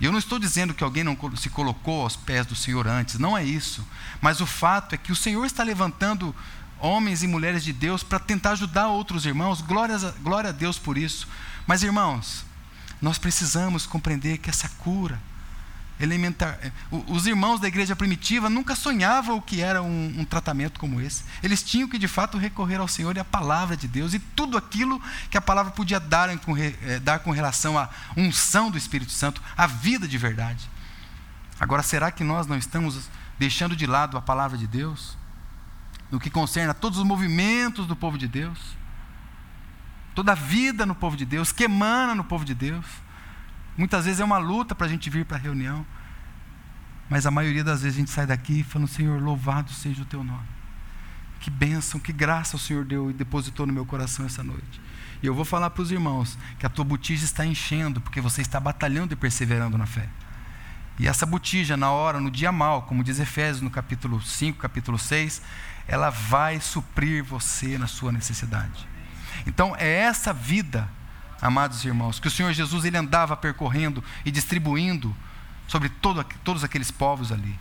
[0.00, 3.18] E eu não estou dizendo que alguém não se colocou aos pés do Senhor antes,
[3.18, 3.86] não é isso.
[4.20, 6.34] Mas o fato é que o Senhor está levantando
[6.78, 9.60] homens e mulheres de Deus para tentar ajudar outros irmãos.
[9.60, 11.28] Glória a, glória a Deus por isso.
[11.66, 12.44] Mas, irmãos,
[13.00, 15.20] nós precisamos compreender que essa cura,
[15.98, 16.58] elementar.
[16.62, 16.72] É,
[17.08, 21.24] os irmãos da igreja primitiva nunca sonhavam o que era um, um, tratamento como esse.
[21.42, 24.56] Eles tinham que de fato recorrer ao Senhor e à palavra de Deus e tudo
[24.56, 29.12] aquilo que a palavra podia dar com, é, dar com relação à unção do Espírito
[29.12, 30.68] Santo, à vida de verdade.
[31.58, 33.08] Agora, será que nós não estamos
[33.38, 35.16] deixando de lado a palavra de Deus?
[36.14, 38.76] No que concerne a todos os movimentos do povo de Deus?
[40.14, 42.86] Toda a vida no povo de Deus, que emana no povo de Deus?
[43.76, 45.84] Muitas vezes é uma luta para a gente vir para a reunião.
[47.10, 50.22] Mas a maioria das vezes a gente sai daqui falando, Senhor, louvado seja o teu
[50.22, 50.46] nome.
[51.40, 54.80] Que bênção, que graça o Senhor deu e depositou no meu coração essa noite.
[55.20, 58.40] E eu vou falar para os irmãos que a tua botija está enchendo, porque você
[58.40, 60.08] está batalhando e perseverando na fé.
[60.96, 64.96] E essa botija, na hora, no dia mal, como diz Efésios no capítulo 5, capítulo
[64.96, 65.42] 6,
[65.86, 68.88] ela vai suprir você na sua necessidade.
[69.46, 70.88] Então, é essa vida
[71.40, 75.14] amados irmãos, que o Senhor Jesus ele andava percorrendo e distribuindo
[75.68, 77.58] sobre todo, todos aqueles povos ali.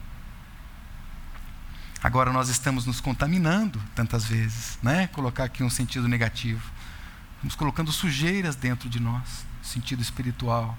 [2.01, 5.07] Agora nós estamos nos contaminando tantas vezes, né?
[5.07, 6.61] Colocar aqui um sentido negativo.
[7.35, 10.77] Estamos colocando sujeiras dentro de nós, sentido espiritual.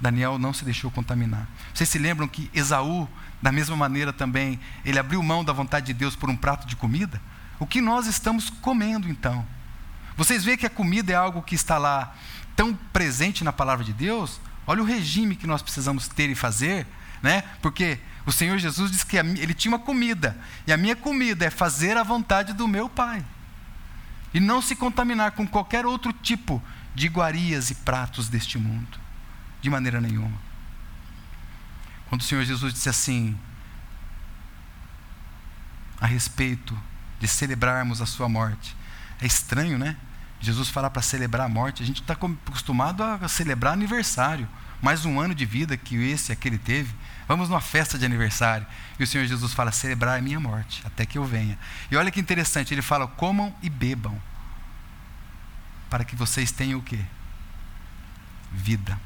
[0.00, 1.46] Daniel não se deixou contaminar.
[1.74, 3.08] Vocês se lembram que Esaú,
[3.40, 6.76] da mesma maneira também, ele abriu mão da vontade de Deus por um prato de
[6.76, 7.20] comida?
[7.58, 9.46] O que nós estamos comendo então?
[10.16, 12.14] Vocês veem que a comida é algo que está lá
[12.54, 14.40] tão presente na palavra de Deus.
[14.66, 16.86] Olha o regime que nós precisamos ter e fazer,
[17.22, 17.42] né?
[17.62, 21.50] Porque o Senhor Jesus disse que ele tinha uma comida, e a minha comida é
[21.50, 23.24] fazer a vontade do meu Pai.
[24.32, 26.62] E não se contaminar com qualquer outro tipo
[26.94, 28.98] de iguarias e pratos deste mundo,
[29.60, 30.49] de maneira nenhuma.
[32.10, 33.38] Quando o Senhor Jesus disse assim,
[36.00, 36.76] a respeito
[37.20, 38.76] de celebrarmos a sua morte,
[39.20, 39.96] é estranho, né?
[40.40, 41.84] Jesus fala para celebrar a morte.
[41.84, 44.48] A gente está acostumado a celebrar aniversário.
[44.82, 46.92] Mais um ano de vida que esse, aquele teve.
[47.28, 48.66] Vamos numa festa de aniversário.
[48.98, 51.56] E o Senhor Jesus fala: celebrar a minha morte, até que eu venha.
[51.90, 54.20] E olha que interessante, ele fala: comam e bebam,
[55.88, 56.98] para que vocês tenham o quê?
[58.50, 58.98] Vida.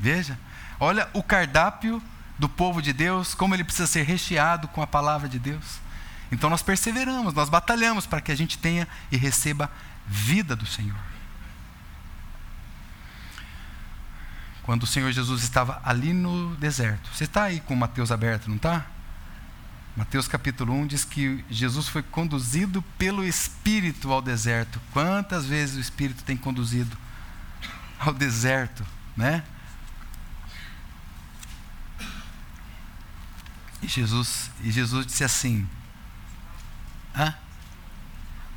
[0.00, 0.36] Veja,
[0.80, 2.02] olha o cardápio
[2.40, 5.78] do povo de Deus, como ele precisa ser recheado com a palavra de Deus.
[6.32, 9.70] Então nós perseveramos, nós batalhamos para que a gente tenha e receba
[10.06, 10.96] vida do Senhor.
[14.62, 17.10] Quando o Senhor Jesus estava ali no deserto.
[17.12, 18.86] Você está aí com Mateus aberto, não está?
[19.94, 24.80] Mateus capítulo 1 diz que Jesus foi conduzido pelo Espírito ao deserto.
[24.92, 26.96] Quantas vezes o Espírito tem conduzido
[27.98, 29.42] ao deserto, né?
[33.82, 35.68] E Jesus, e Jesus disse assim:
[37.14, 37.34] Hã?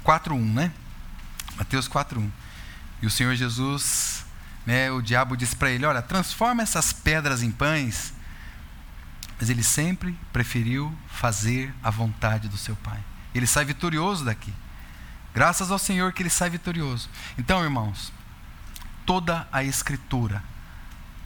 [0.04, 0.72] 4:1, né?
[1.58, 2.30] Mateus 4:1.
[3.02, 4.26] E o Senhor Jesus,
[4.66, 8.14] né, o diabo disse para ele: "Olha, transforma essas pedras em pães".
[9.40, 13.00] Mas ele sempre preferiu fazer a vontade do seu Pai.
[13.34, 14.54] Ele sai vitorioso daqui.
[15.34, 17.10] Graças ao Senhor que ele sai vitorioso.
[17.38, 18.14] Então, irmãos,
[19.06, 20.44] toda a escritura.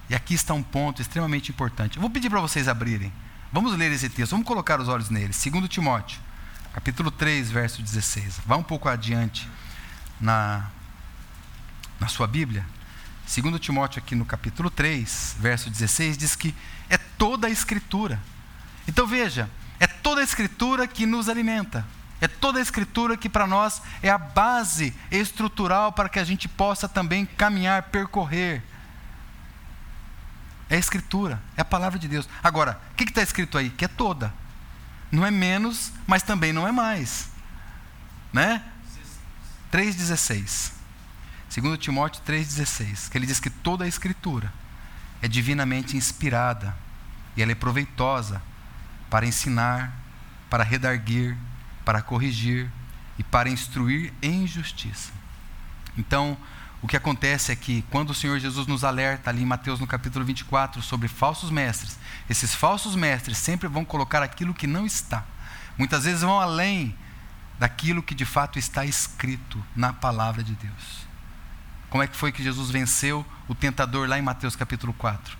[0.09, 1.97] E aqui está um ponto extremamente importante.
[1.97, 3.11] Eu vou pedir para vocês abrirem.
[3.52, 5.34] Vamos ler esse texto, vamos colocar os olhos nele.
[5.34, 6.20] 2 Timóteo,
[6.74, 8.41] capítulo 3, verso 16.
[8.45, 9.48] Vá um pouco adiante
[10.20, 10.70] na,
[12.00, 12.66] na sua Bíblia,
[13.26, 16.54] 2 Timóteo, aqui no capítulo 3, verso 16, diz que
[16.89, 18.22] é toda a Escritura.
[18.88, 21.86] Então veja, é toda a Escritura que nos alimenta.
[22.20, 26.48] É toda a Escritura que para nós é a base estrutural para que a gente
[26.48, 28.62] possa também caminhar, percorrer.
[30.70, 32.28] É a Escritura, é a palavra de Deus.
[32.43, 33.70] Agora, o que está escrito aí?
[33.70, 34.34] Que é toda.
[35.11, 37.30] Não é menos, mas também não é mais.
[38.34, 38.63] né?
[39.72, 40.72] 3,16.
[41.55, 43.09] 2 Timóteo 3,16.
[43.09, 44.51] Que ele diz que toda a escritura
[45.22, 46.76] é divinamente inspirada
[47.36, 48.41] e ela é proveitosa
[49.09, 49.93] para ensinar,
[50.49, 51.38] para redarguir,
[51.86, 52.70] para corrigir
[53.18, 55.11] e para instruir em justiça.
[55.97, 56.38] Então,
[56.82, 59.88] o que acontece é que quando o Senhor Jesus nos alerta ali em Mateus no
[59.88, 61.97] capítulo 24 sobre falsos mestres,
[62.30, 65.25] esses falsos mestres sempre vão colocar aquilo que não está.
[65.78, 66.95] Muitas vezes vão além
[67.57, 71.07] daquilo que de fato está escrito na palavra de Deus.
[71.89, 75.38] Como é que foi que Jesus venceu o tentador lá em Mateus capítulo 4?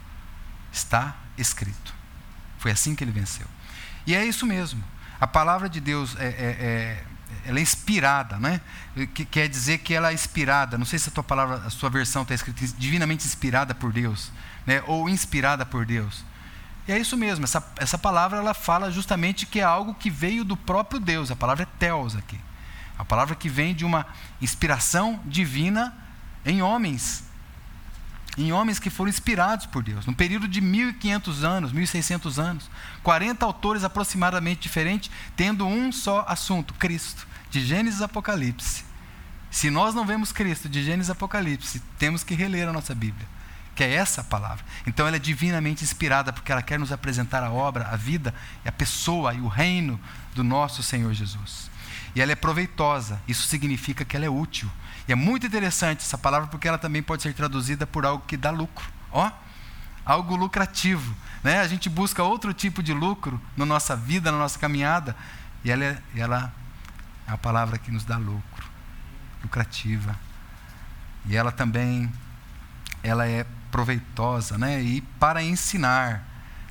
[0.71, 1.93] Está escrito.
[2.57, 3.45] Foi assim que ele venceu.
[4.07, 4.83] E é isso mesmo.
[5.19, 7.03] A palavra de Deus é, é, é
[7.45, 8.61] ela é inspirada, né?
[9.13, 10.78] Que quer dizer que ela é inspirada.
[10.78, 14.32] Não sei se a tua palavra, a sua versão está escrita divinamente inspirada por Deus,
[14.65, 14.84] né?
[14.88, 16.23] Ou inspirada por Deus.
[16.88, 17.43] E é isso mesmo.
[17.43, 21.30] Essa, essa palavra ela fala justamente que é algo que veio do próprio Deus.
[21.30, 22.39] A palavra é teos aqui.
[22.97, 24.05] A palavra que vem de uma
[24.41, 25.95] inspiração divina
[26.45, 27.23] em homens,
[28.38, 32.69] em homens que foram inspirados por Deus, num período de 1500 anos, 1600 anos,
[33.01, 38.85] 40 autores aproximadamente diferentes, tendo um só assunto, Cristo, de Gênesis Apocalipse.
[39.49, 43.27] Se nós não vemos Cristo de Gênesis Apocalipse, temos que reler a nossa Bíblia,
[43.75, 44.63] que é essa palavra.
[44.85, 48.71] Então ela é divinamente inspirada porque ela quer nos apresentar a obra, a vida, a
[48.71, 49.99] pessoa e o reino
[50.35, 51.71] do nosso Senhor Jesus.
[52.13, 54.69] E ela é proveitosa, isso significa que ela é útil.
[55.08, 58.36] E é muito interessante essa palavra porque ela também pode ser traduzida por algo que
[58.36, 58.86] dá lucro.
[59.12, 59.32] Ó,
[60.05, 61.16] algo lucrativo.
[61.43, 61.60] Né?
[61.60, 65.16] A gente busca outro tipo de lucro na nossa vida, na nossa caminhada.
[65.64, 66.53] E ela é, ela
[67.28, 68.66] é a palavra que nos dá lucro,
[69.41, 70.16] lucrativa.
[71.26, 72.12] E ela também
[73.01, 74.82] ela é proveitosa, né?
[74.82, 76.26] E para ensinar,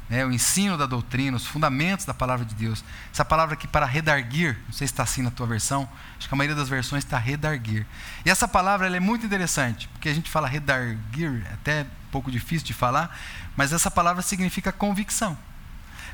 [0.08, 2.84] né, o ensino da doutrina, os fundamentos da palavra de Deus.
[3.12, 5.88] Essa palavra aqui para redarguir, não sei se está assim na tua versão,
[6.18, 7.86] acho que a maioria das versões está redarguir.
[8.24, 12.30] E essa palavra é muito interessante, porque a gente fala redarguir, é até um pouco
[12.30, 13.18] difícil de falar,
[13.56, 15.36] mas essa palavra significa convicção.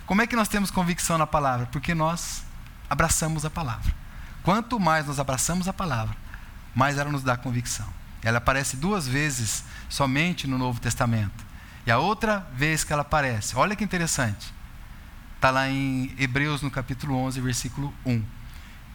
[0.06, 1.66] Como é que nós temos convicção na palavra?
[1.66, 2.44] Porque nós
[2.88, 3.92] abraçamos a palavra.
[4.42, 6.16] Quanto mais nós abraçamos a palavra,
[6.74, 7.86] mais ela nos dá convicção.
[8.22, 11.51] Ela aparece duas vezes somente no Novo Testamento.
[11.86, 14.52] E a outra vez que ela aparece, olha que interessante.
[15.36, 18.24] Está lá em Hebreus, no capítulo 11, versículo 1,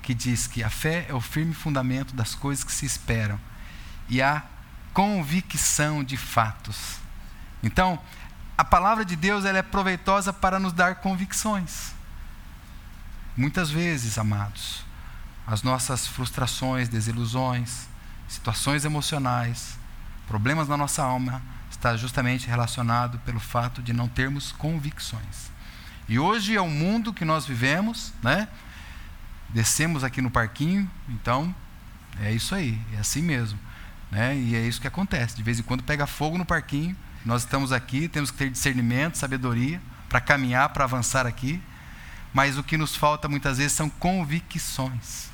[0.02, 3.38] que diz que a fé é o firme fundamento das coisas que se esperam
[4.08, 4.44] e a
[4.94, 7.00] convicção de fatos.
[7.62, 8.00] Então,
[8.58, 11.94] a palavra de Deus ela é proveitosa para nos dar convicções.
[13.36, 14.84] Muitas vezes, amados,
[15.46, 17.88] as nossas frustrações, desilusões,
[18.28, 19.78] situações emocionais,
[20.28, 21.42] problemas na nossa alma,
[21.78, 25.52] está justamente relacionado pelo fato de não termos convicções.
[26.10, 28.48] E hoje é o mundo que nós vivemos, né?
[29.50, 31.56] Descemos aqui no parquinho, então
[32.20, 33.60] é isso aí, é assim mesmo,
[34.12, 34.36] né?
[34.36, 35.36] E é isso que acontece.
[35.36, 36.96] De vez em quando pega fogo no parquinho.
[37.26, 41.62] Nós estamos aqui, temos que ter discernimento, sabedoria para caminhar, para avançar aqui.
[42.34, 45.30] Mas o que nos falta muitas vezes são convicções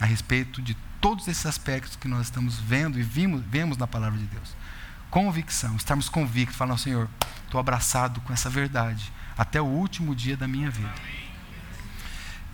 [0.00, 4.18] a respeito de todos esses aspectos que nós estamos vendo e vimos, vemos na palavra
[4.18, 4.61] de Deus
[5.12, 7.06] convicção, estarmos convictos, falando, Senhor,
[7.44, 10.90] estou abraçado com essa verdade até o último dia da minha vida.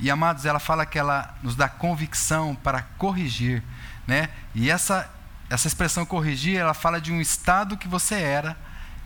[0.00, 3.62] E amados, ela fala que ela nos dá convicção para corrigir,
[4.06, 4.28] né?
[4.54, 5.08] E essa
[5.48, 8.54] essa expressão corrigir, ela fala de um estado que você era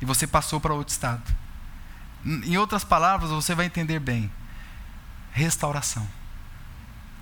[0.00, 1.22] e você passou para outro estado.
[2.24, 4.32] Em outras palavras, você vai entender bem.
[5.30, 6.08] Restauração.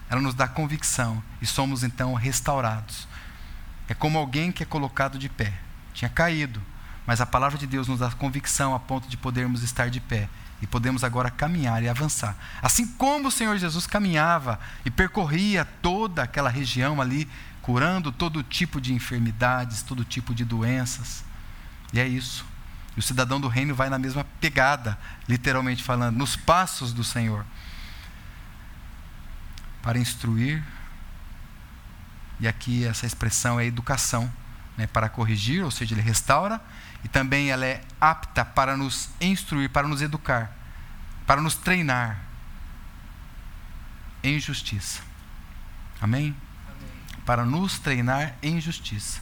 [0.08, 3.06] Ela nos dá convicção e somos então restaurados.
[3.88, 5.52] É como alguém que é colocado de pé
[6.00, 6.62] tinha caído,
[7.06, 10.30] mas a palavra de Deus nos dá convicção a ponto de podermos estar de pé
[10.62, 12.34] e podemos agora caminhar e avançar.
[12.62, 17.28] Assim como o Senhor Jesus caminhava e percorria toda aquela região ali,
[17.60, 21.22] curando todo tipo de enfermidades, todo tipo de doenças.
[21.92, 22.46] E é isso.
[22.96, 24.98] E o cidadão do reino vai na mesma pegada,
[25.28, 27.44] literalmente falando, nos passos do Senhor.
[29.82, 30.62] Para instruir,
[32.38, 34.32] e aqui essa expressão é educação
[34.80, 36.58] né, para corrigir, ou seja, ele restaura,
[37.04, 40.50] e também ela é apta para nos instruir, para nos educar,
[41.26, 42.18] para nos treinar
[44.22, 45.02] em justiça.
[46.00, 46.34] Amém?
[46.66, 47.24] Amém?
[47.26, 49.20] Para nos treinar em justiça.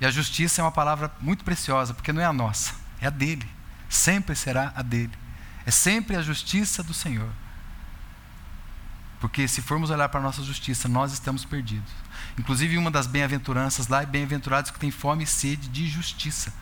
[0.00, 3.10] E a justiça é uma palavra muito preciosa, porque não é a nossa, é a
[3.10, 3.48] dele.
[3.88, 5.12] Sempre será a dele.
[5.64, 7.30] É sempre a justiça do Senhor.
[9.20, 11.90] Porque se formos olhar para a nossa justiça, nós estamos perdidos.
[12.38, 16.52] Inclusive, uma das bem-aventuranças lá é bem-aventurados que têm fome e sede de justiça,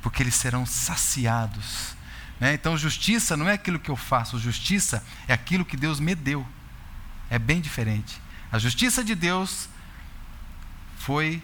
[0.00, 1.94] porque eles serão saciados.
[2.40, 2.54] Né?
[2.54, 6.46] Então, justiça não é aquilo que eu faço, justiça é aquilo que Deus me deu.
[7.30, 8.20] É bem diferente.
[8.50, 9.68] A justiça de Deus
[10.98, 11.42] foi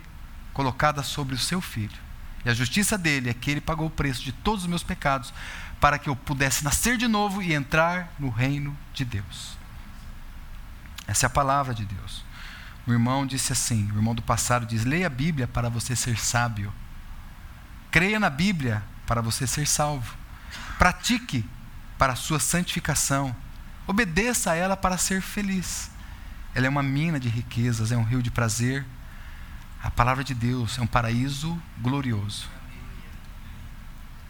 [0.52, 1.96] colocada sobre o seu filho.
[2.44, 5.32] E a justiça dele é que ele pagou o preço de todos os meus pecados
[5.80, 9.57] para que eu pudesse nascer de novo e entrar no reino de Deus.
[11.09, 12.22] Essa é a palavra de Deus.
[12.86, 16.18] O irmão disse assim: o irmão do passado diz: leia a Bíblia para você ser
[16.18, 16.72] sábio.
[17.90, 20.14] Creia na Bíblia para você ser salvo.
[20.78, 21.44] Pratique
[21.96, 23.34] para a sua santificação.
[23.86, 25.90] Obedeça a ela para ser feliz.
[26.54, 28.84] Ela é uma mina de riquezas, é um rio de prazer.
[29.82, 32.48] A palavra de Deus é um paraíso glorioso.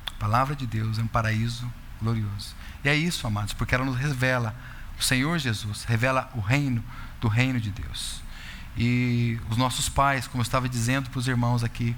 [0.07, 1.71] A palavra de Deus é um paraíso
[2.01, 2.55] glorioso.
[2.85, 4.55] E é isso, amados, porque ela nos revela
[4.99, 6.83] o Senhor Jesus, revela o reino
[7.21, 8.21] do reino de Deus.
[8.77, 11.97] E os nossos pais, como eu estava dizendo para os irmãos aqui,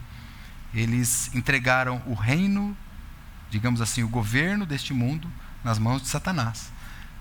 [0.73, 2.77] eles entregaram o reino,
[3.51, 5.31] digamos assim, o governo deste mundo
[5.63, 6.73] nas mãos de Satanás.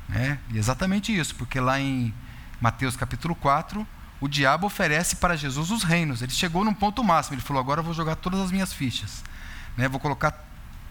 [0.07, 0.39] Né?
[0.49, 2.13] E exatamente isso, porque lá em
[2.61, 3.85] Mateus capítulo 4,
[4.21, 6.21] o diabo oferece para Jesus os reinos.
[6.21, 9.23] Ele chegou num ponto máximo, ele falou: agora eu vou jogar todas as minhas fichas.
[9.77, 9.87] Né?
[9.87, 10.31] Vou colocar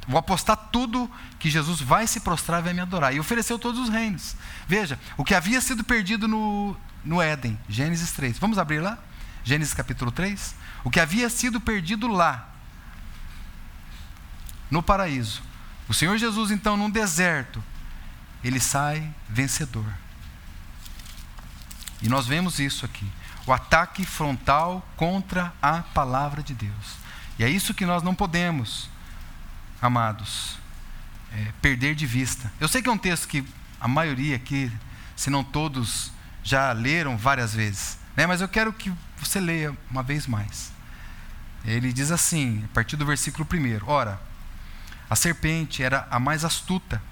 [0.09, 3.14] Vou apostar tudo que Jesus vai se prostrar e vai me adorar.
[3.14, 4.34] E ofereceu todos os reinos.
[4.66, 8.38] Veja, o que havia sido perdido no, no Éden, Gênesis 3.
[8.38, 8.98] Vamos abrir lá?
[9.44, 10.54] Gênesis capítulo 3.
[10.82, 12.48] O que havia sido perdido lá,
[14.70, 15.42] no paraíso.
[15.86, 17.62] O Senhor Jesus, então, num deserto,
[18.42, 19.86] ele sai vencedor.
[22.00, 23.06] E nós vemos isso aqui.
[23.46, 26.96] O ataque frontal contra a palavra de Deus.
[27.38, 28.88] E é isso que nós não podemos
[29.81, 30.59] amados,
[31.33, 32.51] é, perder de vista.
[32.61, 33.45] Eu sei que é um texto que
[33.81, 34.70] a maioria aqui,
[35.16, 36.12] se não todos,
[36.43, 38.26] já leram várias vezes, né?
[38.26, 40.72] mas eu quero que você leia uma vez mais.
[41.64, 44.20] Ele diz assim, a partir do versículo 1: Ora,
[45.11, 47.03] a serpente era a mais astuta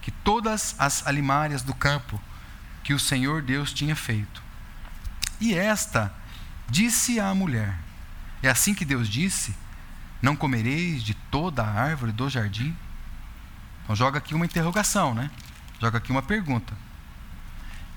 [0.00, 2.20] que todas as alimárias do campo
[2.82, 4.42] que o Senhor Deus tinha feito.
[5.40, 6.12] E esta
[6.68, 7.78] disse à mulher:
[8.42, 9.54] É assim que Deus disse:
[10.24, 12.76] não comereis de toda a árvore do jardim?
[13.82, 15.30] Então joga aqui uma interrogação, né?
[15.80, 16.72] Joga aqui uma pergunta.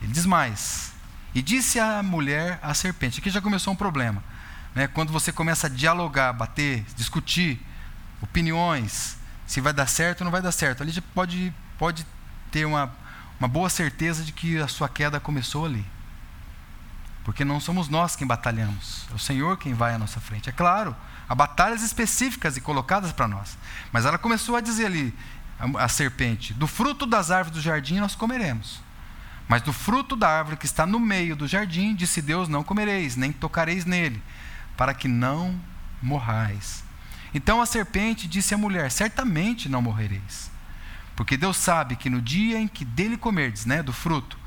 [0.01, 0.93] Ele diz mais.
[1.33, 3.19] E disse a mulher à serpente.
[3.19, 4.23] Aqui já começou um problema.
[4.75, 4.87] Né?
[4.87, 7.59] Quando você começa a dialogar, bater, discutir
[8.21, 10.83] opiniões, se vai dar certo ou não vai dar certo.
[10.83, 12.05] Ali já pode, pode
[12.51, 12.93] ter uma,
[13.39, 15.85] uma boa certeza de que a sua queda começou ali.
[17.23, 20.49] Porque não somos nós quem batalhamos, é o Senhor quem vai à nossa frente.
[20.49, 20.95] É claro,
[21.29, 23.57] Há batalhas específicas e colocadas para nós.
[23.91, 25.13] Mas ela começou a dizer ali,
[25.59, 28.81] a, a serpente: do fruto das árvores do jardim nós comeremos.
[29.47, 33.15] Mas do fruto da árvore que está no meio do jardim, disse Deus: não comereis,
[33.15, 34.21] nem tocareis nele,
[34.75, 35.59] para que não
[36.01, 36.83] morrais.
[37.33, 40.51] Então a serpente disse à mulher: certamente não morrereis.
[41.15, 44.37] Porque Deus sabe que no dia em que dele comerdes, né, do fruto,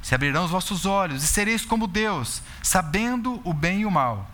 [0.00, 4.30] se abrirão os vossos olhos e sereis como Deus, sabendo o bem e o mal.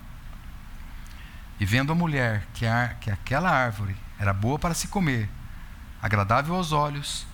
[1.59, 5.29] E vendo a mulher que, a, que aquela árvore era boa para se comer,
[6.03, 7.27] agradável aos olhos,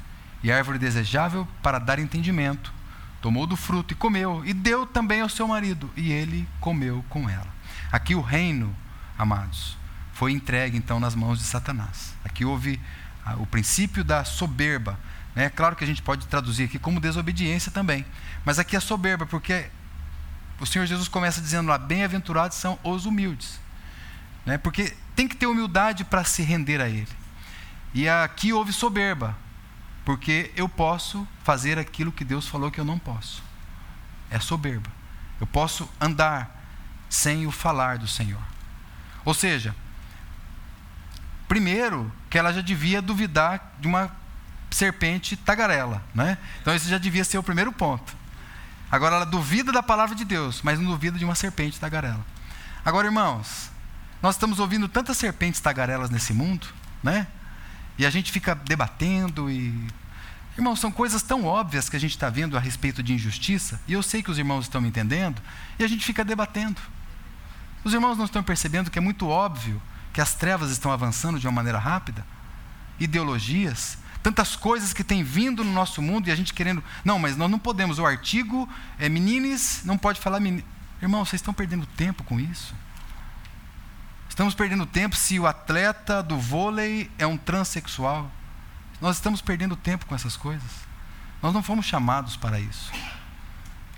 [0.43, 2.73] e árvore desejável para dar entendimento,
[3.21, 7.29] tomou do fruto e comeu, e deu também ao seu marido, e ele comeu com
[7.29, 7.47] ela.
[7.91, 8.75] Aqui o reino,
[9.17, 9.77] amados,
[10.13, 12.15] foi entregue então nas mãos de Satanás.
[12.25, 12.81] Aqui houve
[13.39, 14.99] o princípio da soberba.
[15.35, 15.49] É né?
[15.49, 18.05] claro que a gente pode traduzir aqui como desobediência também,
[18.45, 19.67] mas aqui é soberba, porque
[20.61, 23.62] o Senhor Jesus começa dizendo lá: bem-aventurados são os humildes.
[24.45, 24.59] Né?
[24.59, 27.09] Porque tem que ter humildade para se render a Ele.
[27.95, 29.37] E aqui houve soberba,
[30.05, 33.43] porque eu posso fazer aquilo que Deus falou que eu não posso.
[34.31, 34.91] É soberba.
[35.41, 36.63] Eu posso andar
[37.09, 38.41] sem o falar do Senhor.
[39.25, 39.75] Ou seja,
[41.47, 44.11] primeiro que ela já devia duvidar de uma
[44.71, 46.39] serpente tagarela, né?
[46.61, 48.17] Então esse já devia ser o primeiro ponto.
[48.91, 52.25] Agora ela duvida da palavra de Deus, mas não duvida de uma serpente tagarela.
[52.85, 53.71] Agora, irmãos,
[54.23, 56.69] nós estamos ouvindo tantas serpentes tagarelas nesse mundo,
[57.03, 57.27] né?
[57.99, 59.75] E a gente fica debatendo e.
[60.57, 63.95] Irmãos, são coisas tão óbvias que a gente está vendo a respeito de injustiça, e
[63.95, 65.41] eu sei que os irmãos estão me entendendo,
[65.79, 66.81] e a gente fica debatendo.
[67.83, 71.47] Os irmãos não estão percebendo que é muito óbvio que as trevas estão avançando de
[71.47, 72.25] uma maneira rápida?
[73.01, 76.85] Ideologias, tantas coisas que têm vindo no nosso mundo e a gente querendo.
[77.05, 77.99] Não, mas nós não podemos.
[77.99, 78.69] O artigo
[78.99, 80.65] é menines, não pode falar menino.
[81.01, 82.75] Irmão, vocês estão perdendo tempo com isso.
[84.33, 88.31] Estamos perdendo tempo se o atleta do vôlei é um transexual.
[88.99, 90.71] Nós estamos perdendo tempo com essas coisas.
[91.43, 92.91] Nós não fomos chamados para isso.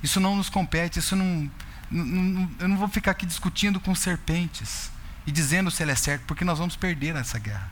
[0.03, 1.49] Isso não nos compete, isso não,
[1.89, 4.91] não, eu não vou ficar aqui discutindo com serpentes
[5.25, 7.71] e dizendo se ele é certo, porque nós vamos perder essa guerra.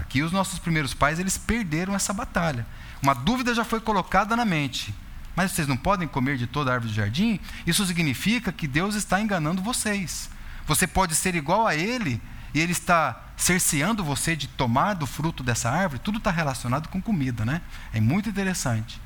[0.00, 2.66] Aqui os nossos primeiros pais, eles perderam essa batalha.
[3.00, 4.92] Uma dúvida já foi colocada na mente.
[5.36, 8.96] mas vocês não podem comer de toda a árvore do jardim, isso significa que Deus
[8.96, 10.34] está enganando vocês.
[10.66, 12.20] Você pode ser igual a Ele
[12.52, 16.00] e Ele está cerceando você de tomar do fruto dessa árvore.
[16.00, 17.62] Tudo está relacionado com comida, né?
[17.92, 19.00] É muito interessante.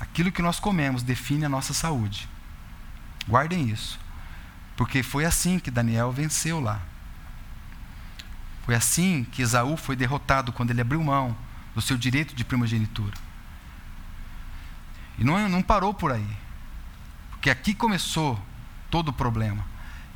[0.00, 2.28] Aquilo que nós comemos define a nossa saúde.
[3.28, 3.98] Guardem isso.
[4.76, 6.80] Porque foi assim que Daniel venceu lá.
[8.64, 11.36] Foi assim que Esaú foi derrotado quando ele abriu mão
[11.74, 13.14] do seu direito de primogenitura.
[15.18, 16.36] E não, não parou por aí.
[17.30, 18.40] Porque aqui começou
[18.90, 19.64] todo o problema.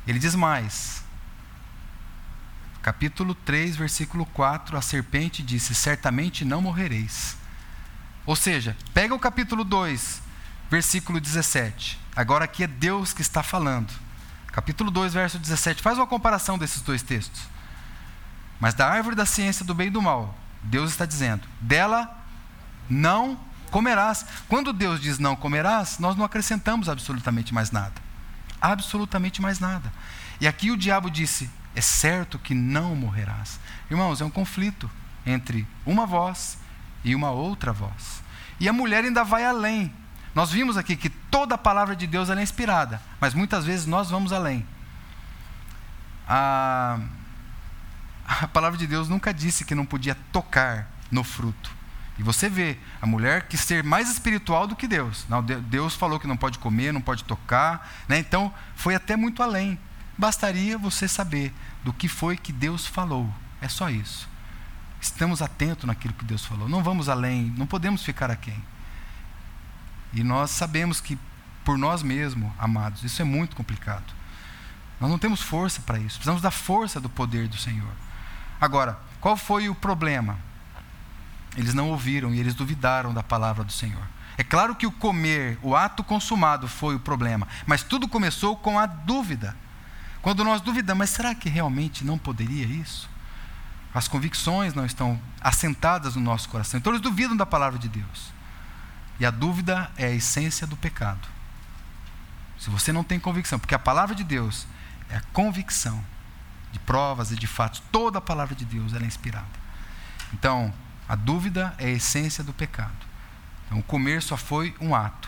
[0.09, 1.03] Ele diz mais.
[2.81, 7.37] Capítulo 3, versículo 4, a serpente disse: Certamente não morrereis.
[8.25, 10.19] Ou seja, pega o capítulo 2,
[10.67, 11.99] versículo 17.
[12.15, 13.93] Agora aqui é Deus que está falando.
[14.47, 15.83] Capítulo 2, verso 17.
[15.83, 17.43] Faz uma comparação desses dois textos.
[18.59, 22.09] Mas da árvore da ciência do bem e do mal, Deus está dizendo: dela
[22.89, 23.39] não
[23.69, 24.25] comerás.
[24.47, 28.08] Quando Deus diz não comerás, nós não acrescentamos absolutamente mais nada.
[28.61, 29.91] Absolutamente mais nada.
[30.39, 33.59] E aqui o diabo disse: é certo que não morrerás.
[33.89, 34.89] Irmãos, é um conflito
[35.25, 36.57] entre uma voz
[37.03, 38.21] e uma outra voz.
[38.59, 39.93] E a mulher ainda vai além.
[40.35, 44.09] Nós vimos aqui que toda a palavra de Deus é inspirada, mas muitas vezes nós
[44.09, 44.65] vamos além.
[46.27, 46.99] A,
[48.27, 51.78] a palavra de Deus nunca disse que não podia tocar no fruto.
[52.19, 55.25] E você vê a mulher que ser mais espiritual do que Deus.
[55.29, 58.19] Não, Deus falou que não pode comer, não pode tocar, né?
[58.19, 59.79] então foi até muito além.
[60.17, 63.33] Bastaria você saber do que foi que Deus falou.
[63.61, 64.27] É só isso.
[64.99, 66.67] Estamos atentos naquilo que Deus falou.
[66.67, 68.61] Não vamos além, não podemos ficar aquém.
[70.11, 71.17] E nós sabemos que
[71.63, 74.13] por nós mesmos, amados, isso é muito complicado.
[74.99, 76.17] Nós não temos força para isso.
[76.17, 77.93] Precisamos da força do poder do Senhor.
[78.59, 80.48] Agora, qual foi o problema?
[81.57, 84.03] Eles não ouviram e eles duvidaram da palavra do Senhor.
[84.37, 88.79] É claro que o comer, o ato consumado foi o problema, mas tudo começou com
[88.79, 89.55] a dúvida.
[90.21, 93.09] Quando nós duvidamos, mas será que realmente não poderia isso?
[93.93, 96.77] As convicções não estão assentadas no nosso coração.
[96.77, 98.31] Então eles duvidam da palavra de Deus.
[99.19, 101.27] E a dúvida é a essência do pecado.
[102.57, 104.67] Se você não tem convicção, porque a palavra de Deus
[105.09, 106.03] é a convicção
[106.71, 109.47] de provas e de fatos, toda a palavra de Deus é inspirada.
[110.33, 110.73] Então,
[111.09, 112.93] a dúvida é a essência do pecado.
[113.65, 115.27] Então, o comer só foi um ato.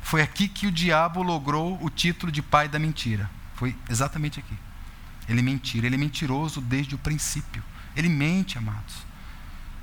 [0.00, 3.28] Foi aqui que o diabo logrou o título de pai da mentira.
[3.56, 4.56] Foi exatamente aqui.
[5.28, 7.62] Ele mentira, ele é mentiroso desde o princípio.
[7.94, 9.04] Ele mente, amados.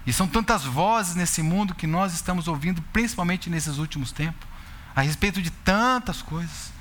[0.05, 4.47] E são tantas vozes nesse mundo que nós estamos ouvindo, principalmente nesses últimos tempos,
[4.95, 6.71] a respeito de tantas coisas,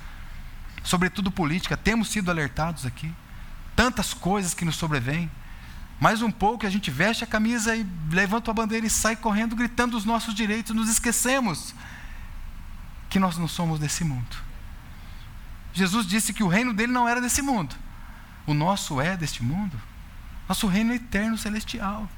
[0.82, 1.76] sobretudo política.
[1.76, 3.12] Temos sido alertados aqui.
[3.76, 5.30] Tantas coisas que nos sobrevêm.
[6.02, 9.54] Mais um pouco a gente veste a camisa e levanta a bandeira e sai correndo
[9.54, 11.72] gritando os nossos direitos, nos esquecemos
[13.08, 14.36] que nós não somos desse mundo.
[15.72, 17.76] Jesus disse que o reino dele não era desse mundo.
[18.48, 19.80] O nosso é deste mundo.
[20.48, 22.10] Nosso reino é eterno celestial.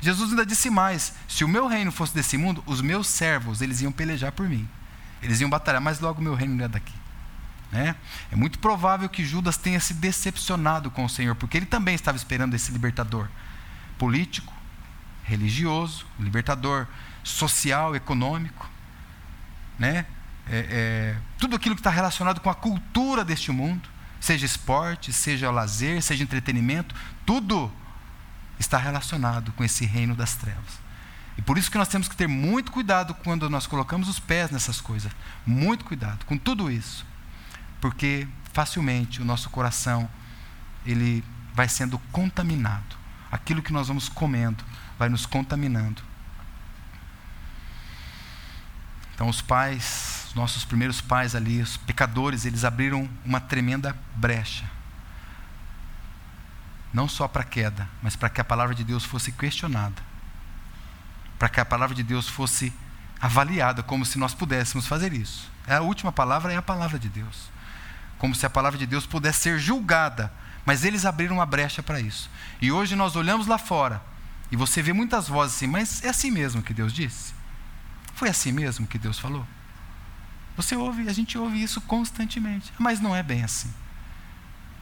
[0.00, 3.80] Jesus ainda disse mais: se o meu reino fosse desse mundo, os meus servos, eles
[3.80, 4.68] iam pelejar por mim.
[5.20, 6.94] Eles iam batalhar, mas logo o meu reino não é daqui.
[7.74, 7.96] Né?
[8.30, 12.16] É muito provável que Judas tenha se decepcionado com o Senhor, porque ele também estava
[12.16, 13.28] esperando esse libertador
[13.98, 14.54] político,
[15.24, 16.86] religioso, libertador
[17.24, 18.70] social, econômico,
[19.76, 20.06] né?
[20.48, 23.88] é, é, tudo aquilo que está relacionado com a cultura deste mundo,
[24.20, 26.94] seja esporte, seja lazer, seja entretenimento,
[27.26, 27.72] tudo
[28.56, 30.84] está relacionado com esse reino das trevas.
[31.36, 34.52] E por isso que nós temos que ter muito cuidado quando nós colocamos os pés
[34.52, 35.10] nessas coisas.
[35.44, 37.04] Muito cuidado com tudo isso.
[37.84, 40.08] Porque facilmente o nosso coração
[40.86, 41.22] ele
[41.52, 42.96] vai sendo contaminado.
[43.30, 44.64] Aquilo que nós vamos comendo
[44.98, 46.02] vai nos contaminando.
[49.12, 54.64] Então os pais nossos primeiros pais ali, os pecadores, eles abriram uma tremenda brecha.
[56.90, 60.02] Não só para a queda, mas para que a palavra de Deus fosse questionada.
[61.38, 62.72] Para que a palavra de Deus fosse
[63.20, 65.52] avaliada, como se nós pudéssemos fazer isso.
[65.68, 67.52] A última palavra é a palavra de Deus.
[68.18, 70.32] Como se a palavra de Deus pudesse ser julgada.
[70.64, 72.30] Mas eles abriram uma brecha para isso.
[72.60, 74.02] E hoje nós olhamos lá fora
[74.50, 77.34] e você vê muitas vozes assim, mas é assim mesmo que Deus disse?
[78.14, 79.44] Foi assim mesmo que Deus falou?
[80.56, 83.72] Você ouve, a gente ouve isso constantemente, mas não é bem assim.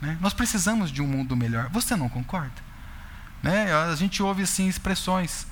[0.01, 0.19] Né?
[0.21, 1.71] Nós precisamos de um mundo melhor.
[1.71, 2.63] Você não concorda?
[3.43, 3.73] Né?
[3.73, 5.47] A gente ouve assim expressões,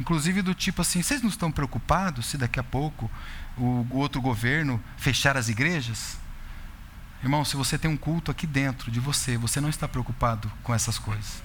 [0.00, 3.10] inclusive do tipo assim: vocês não estão preocupados se daqui a pouco
[3.58, 6.18] o, o outro governo fechar as igrejas?
[7.24, 10.74] Irmão, se você tem um culto aqui dentro de você, você não está preocupado com
[10.74, 11.42] essas coisas.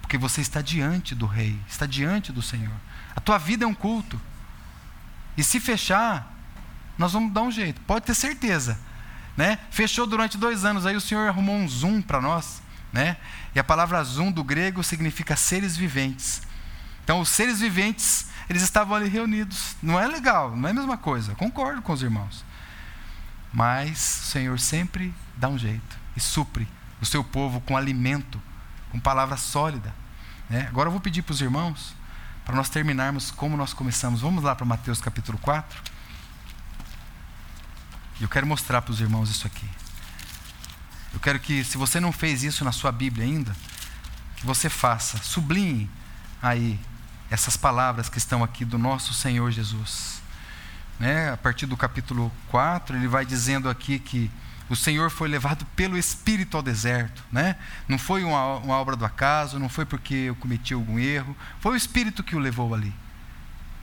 [0.00, 2.74] Porque você está diante do Rei, está diante do Senhor.
[3.14, 4.20] A tua vida é um culto.
[5.36, 6.34] E se fechar,
[6.98, 8.76] nós vamos dar um jeito, pode ter certeza.
[9.36, 9.56] Né?
[9.70, 12.60] Fechou durante dois anos, aí o Senhor arrumou um zoom para nós.
[12.92, 13.16] Né?
[13.54, 16.42] E a palavra zoom do grego significa seres viventes.
[17.04, 19.76] Então, os seres viventes, eles estavam ali reunidos.
[19.80, 21.36] Não é legal, não é a mesma coisa.
[21.36, 22.44] Concordo com os irmãos.
[23.52, 26.66] Mas o Senhor sempre dá um jeito e supre
[27.00, 28.40] o seu povo com alimento,
[28.90, 29.94] com palavra sólida.
[30.48, 30.66] Né?
[30.68, 31.94] Agora eu vou pedir para os irmãos,
[32.44, 34.20] para nós terminarmos como nós começamos.
[34.20, 35.82] Vamos lá para Mateus capítulo 4.
[38.20, 39.68] E eu quero mostrar para os irmãos isso aqui.
[41.12, 43.54] Eu quero que, se você não fez isso na sua Bíblia ainda,
[44.36, 45.18] que você faça.
[45.18, 45.90] Sublinhe
[46.40, 46.80] aí
[47.30, 50.21] essas palavras que estão aqui do nosso Senhor Jesus.
[51.02, 51.32] Né?
[51.32, 54.30] A partir do capítulo 4, ele vai dizendo aqui que
[54.70, 57.24] o Senhor foi levado pelo Espírito ao deserto.
[57.32, 57.56] Né?
[57.88, 61.72] Não foi uma, uma obra do acaso, não foi porque eu cometi algum erro, foi
[61.72, 62.94] o Espírito que o levou ali.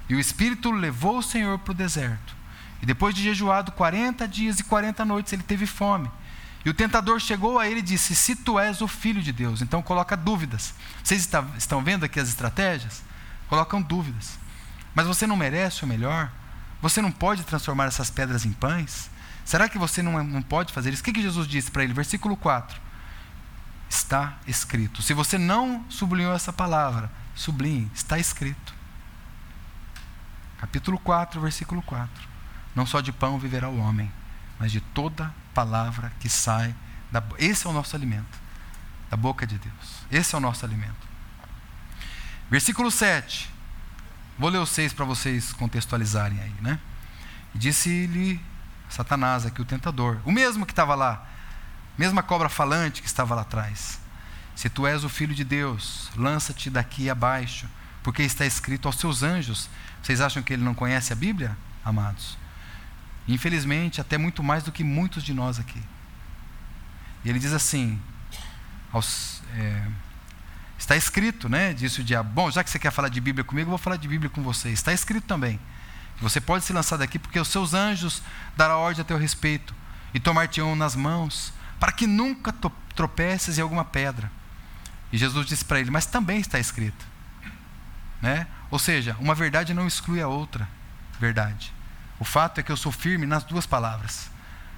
[0.07, 2.34] E o Espírito levou o Senhor para o deserto.
[2.82, 6.09] E depois de jejuado 40 dias e 40 noites, ele teve fome.
[6.63, 9.61] E o tentador chegou a ele e disse: Se tu és o filho de Deus,
[9.61, 10.74] então coloca dúvidas.
[11.03, 13.03] Vocês está, estão vendo aqui as estratégias?
[13.49, 14.39] Colocam dúvidas.
[14.95, 16.32] Mas você não merece o melhor?
[16.82, 19.09] Você não pode transformar essas pedras em pães?
[19.43, 21.01] Será que você não, não pode fazer isso?
[21.01, 21.93] O que, que Jesus disse para ele?
[21.93, 22.80] Versículo 4.
[23.89, 25.01] Está escrito.
[25.01, 28.73] Se você não sublinhou essa palavra, sublinhe, está escrito.
[30.59, 32.27] Capítulo 4, versículo 4.
[32.75, 34.11] Não só de pão viverá o homem,
[34.59, 36.75] mas de toda palavra que sai
[37.11, 38.38] da Esse é o nosso alimento,
[39.09, 40.03] da boca de Deus.
[40.11, 41.07] Esse é o nosso alimento.
[42.49, 43.49] Versículo 7.
[44.39, 46.79] Vou ler o 6 para vocês contextualizarem aí, né?
[47.53, 48.39] Disse-lhe
[48.89, 51.27] Satanás, aqui o tentador, o mesmo que estava lá,
[51.97, 53.99] mesma cobra falante que estava lá atrás.
[54.55, 57.67] Se tu és o filho de Deus, lança-te daqui abaixo,
[58.01, 59.69] porque está escrito aos seus anjos.
[60.01, 62.37] Vocês acham que ele não conhece a Bíblia, amados?
[63.27, 65.81] Infelizmente, até muito mais do que muitos de nós aqui.
[67.25, 68.01] E ele diz assim:
[68.91, 69.85] aos, é,
[70.80, 71.73] está escrito, né?
[71.73, 73.97] Disse o diabo: Bom, já que você quer falar de Bíblia comigo, eu vou falar
[73.97, 74.69] de Bíblia com você.
[74.69, 75.59] Está escrito também.
[76.21, 78.23] Você pode se lançar daqui, porque os seus anjos
[78.57, 79.75] darão ordem a teu respeito
[80.13, 82.53] e tomar-te-ão nas mãos, para que nunca
[82.95, 84.32] tropeces em alguma pedra.
[85.11, 87.05] E Jesus disse para ele: Mas também está escrito.
[88.21, 88.47] Né?
[88.71, 90.67] Ou seja, uma verdade não exclui a outra
[91.19, 91.73] verdade.
[92.19, 94.30] O fato é que eu sou firme nas duas palavras.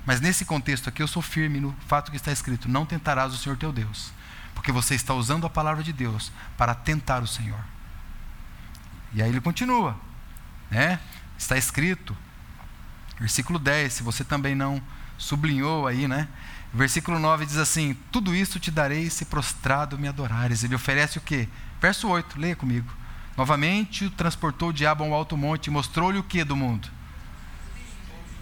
[0.06, 3.38] Mas nesse contexto aqui, eu sou firme no fato que está escrito: Não tentarás o
[3.38, 4.12] Senhor teu Deus.
[4.62, 7.58] Porque você está usando a palavra de Deus para tentar o Senhor.
[9.12, 9.96] E aí ele continua.
[10.70, 11.00] Né?
[11.36, 12.16] Está escrito,
[13.20, 14.80] versículo 10, se você também não
[15.18, 16.28] sublinhou aí, né?
[16.72, 20.64] Versículo 9 diz assim: Tudo isso te darei se prostrado me adorares.
[20.64, 21.50] Ele oferece o quê?
[21.82, 22.94] Verso 8, leia comigo.
[23.36, 26.88] Novamente transportou o diabo a um alto monte e mostrou-lhe o que do mundo?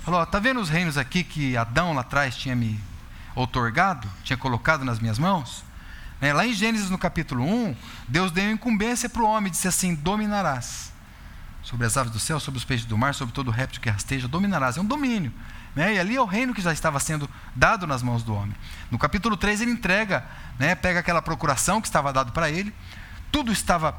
[0.03, 2.77] Falou: Está vendo os reinos aqui que Adão lá atrás tinha me
[3.35, 5.68] outorgado, tinha colocado nas minhas mãos?
[6.21, 6.33] Né?
[6.33, 7.75] Lá em Gênesis no capítulo 1,
[8.07, 10.89] Deus deu incumbência para o homem, disse assim: Dominarás
[11.69, 14.27] sobre as aves do céu, sobre os peixes do mar, sobre todo réptil que rasteja,
[14.27, 14.77] dominarás.
[14.77, 15.31] É um domínio.
[15.75, 15.95] Né?
[15.95, 18.55] E ali é o reino que já estava sendo dado nas mãos do homem.
[18.89, 20.25] No capítulo 3 ele entrega,
[20.57, 20.73] né?
[20.73, 22.73] pega aquela procuração que estava dado para ele,
[23.31, 23.95] tudo estava,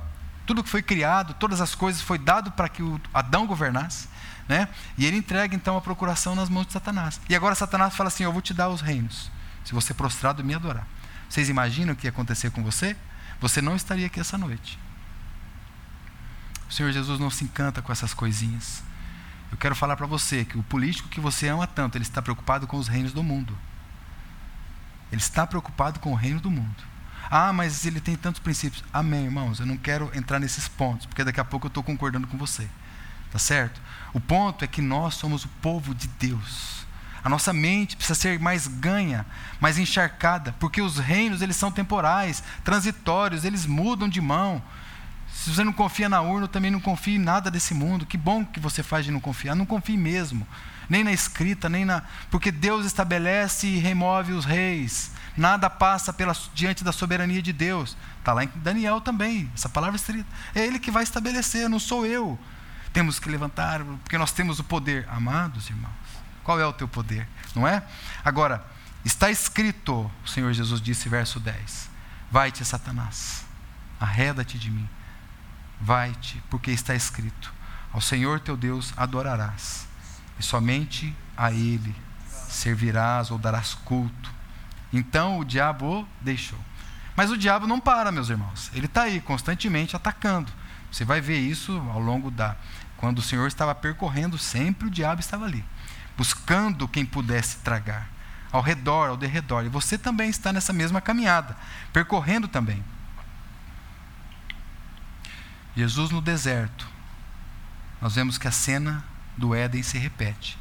[0.46, 4.08] tudo que foi criado, todas as coisas foi dado para que o Adão governasse.
[4.48, 4.68] Né?
[4.98, 7.20] E ele entrega então a procuração nas mãos de Satanás.
[7.28, 9.30] E agora Satanás fala assim: Eu vou te dar os reinos,
[9.64, 10.84] se você prostrado me adorar.
[11.30, 12.96] Vocês imaginam o que ia acontecer com você?
[13.40, 14.78] Você não estaria aqui essa noite.
[16.68, 18.82] O Senhor Jesus não se encanta com essas coisinhas.
[19.50, 22.66] Eu quero falar para você que o político que você ama tanto, ele está preocupado
[22.66, 23.56] com os reinos do mundo.
[25.12, 26.84] Ele está preocupado com o reino do mundo.
[27.30, 28.82] Ah, mas ele tem tantos princípios.
[28.92, 29.60] Amém, irmãos.
[29.60, 32.68] Eu não quero entrar nesses pontos, porque daqui a pouco eu estou concordando com você.
[33.30, 33.80] Tá certo?
[34.12, 36.79] O ponto é que nós somos o povo de Deus.
[37.22, 39.26] A nossa mente precisa ser mais ganha,
[39.60, 44.62] mais encharcada, porque os reinos eles são temporais, transitórios, eles mudam de mão.
[45.32, 48.06] Se você não confia na urna, também não confie em nada desse mundo.
[48.06, 49.54] Que bom que você faz de não confiar.
[49.54, 50.46] Não confie mesmo,
[50.88, 55.12] nem na escrita, nem na, porque Deus estabelece e remove os reis.
[55.36, 57.96] Nada passa pela, diante da soberania de Deus.
[58.18, 59.50] Está lá em Daniel também.
[59.54, 60.28] Essa palavra escrita.
[60.54, 62.38] É Ele que vai estabelecer, não sou eu
[62.92, 65.06] temos que levantar, porque nós temos o poder.
[65.08, 65.92] Amados irmãos,
[66.50, 67.28] qual é o teu poder?
[67.54, 67.80] Não é?
[68.24, 68.66] Agora,
[69.04, 71.88] está escrito, o Senhor Jesus disse, verso 10:
[72.28, 73.44] Vai-te, Satanás,
[74.00, 74.88] arreda-te de mim,
[75.80, 77.54] vai-te, porque está escrito:
[77.92, 79.86] Ao Senhor teu Deus adorarás,
[80.40, 81.94] e somente a Ele
[82.48, 84.32] servirás ou darás culto.
[84.92, 86.58] Então o diabo o deixou.
[87.14, 88.72] Mas o diabo não para, meus irmãos.
[88.74, 90.50] Ele está aí constantemente atacando.
[90.90, 92.56] Você vai ver isso ao longo da
[92.96, 95.64] Quando o Senhor estava percorrendo, sempre o diabo estava ali,
[96.20, 98.06] buscando quem pudesse tragar,
[98.52, 99.64] ao redor, ao derredor.
[99.64, 101.56] E você também está nessa mesma caminhada,
[101.94, 102.84] percorrendo também.
[105.74, 106.86] Jesus no deserto,
[108.02, 109.02] nós vemos que a cena
[109.34, 110.58] do Éden se repete.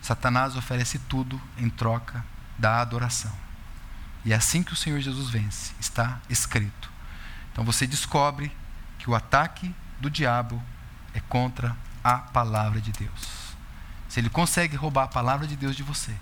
[0.00, 2.24] Satanás oferece tudo em troca
[2.56, 3.32] da adoração.
[4.24, 6.92] E é assim que o Senhor Jesus vence, está escrito.
[7.50, 8.56] Então você descobre
[9.00, 10.62] que o ataque do diabo
[11.12, 13.43] é contra a palavra de Deus.
[14.14, 16.14] Se ele consegue roubar a palavra de Deus de você,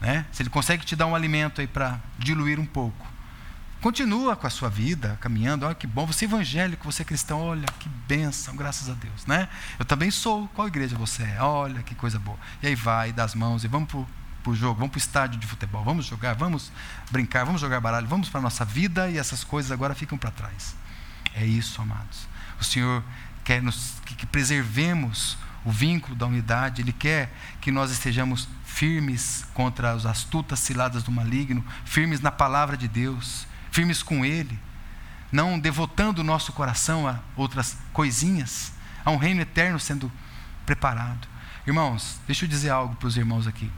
[0.00, 0.24] né?
[0.30, 3.04] se ele consegue te dar um alimento aí para diluir um pouco,
[3.80, 5.64] Continua com a sua vida, caminhando.
[5.64, 9.24] Olha que bom, você é evangélico, você é cristão, olha que bênção, graças a Deus.
[9.24, 9.48] Né?
[9.78, 10.46] Eu também sou.
[10.48, 11.40] Qual igreja você é?
[11.40, 12.36] Olha que coisa boa.
[12.62, 15.40] E aí vai, dá as mãos e vamos para o jogo, vamos para o estádio
[15.40, 16.70] de futebol, vamos jogar, vamos
[17.10, 20.30] brincar, vamos jogar baralho, vamos para a nossa vida e essas coisas agora ficam para
[20.30, 20.76] trás.
[21.34, 22.28] É isso, amados.
[22.60, 23.02] O Senhor
[23.42, 29.44] quer nos, que, que preservemos o vínculo da unidade, Ele quer que nós estejamos firmes
[29.52, 34.58] contra as astutas ciladas do maligno, firmes na palavra de Deus firmes com Ele,
[35.30, 38.72] não devotando o nosso coração a outras coisinhas,
[39.04, 40.10] a um reino eterno sendo
[40.66, 41.28] preparado.
[41.66, 43.70] Irmãos, deixa eu dizer algo para os irmãos aqui.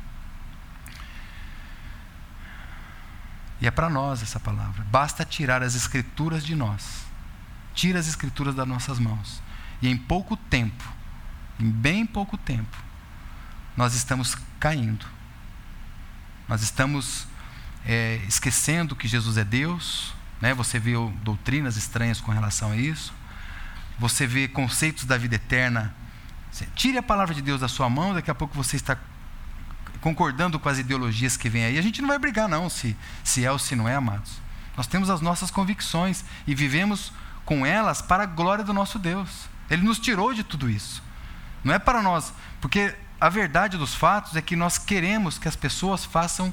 [3.60, 4.84] E é para nós essa palavra.
[4.90, 7.04] Basta tirar as escrituras de nós.
[7.74, 9.40] Tira as escrituras das nossas mãos.
[9.80, 10.82] E em pouco tempo,
[11.62, 12.76] em bem pouco tempo,
[13.76, 15.06] nós estamos caindo.
[16.48, 17.28] Nós estamos
[17.86, 20.52] é, esquecendo que Jesus é Deus, né?
[20.52, 20.92] você vê
[21.22, 23.14] doutrinas estranhas com relação a isso,
[23.96, 25.94] você vê conceitos da vida eterna.
[26.74, 28.98] Tire a palavra de Deus da sua mão, daqui a pouco você está
[30.00, 31.78] concordando com as ideologias que vêm aí.
[31.78, 34.32] A gente não vai brigar, não, se, se é ou se não é, amados.
[34.76, 37.12] Nós temos as nossas convicções e vivemos
[37.44, 39.48] com elas para a glória do nosso Deus.
[39.70, 41.02] Ele nos tirou de tudo isso.
[41.64, 45.54] Não é para nós, porque a verdade dos fatos é que nós queremos que as
[45.54, 46.52] pessoas façam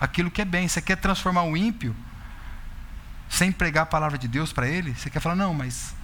[0.00, 0.66] aquilo que é bem.
[0.66, 1.94] Você quer transformar o ímpio
[3.28, 4.94] sem pregar a palavra de Deus para ele?
[4.94, 5.94] Você quer falar, não, mas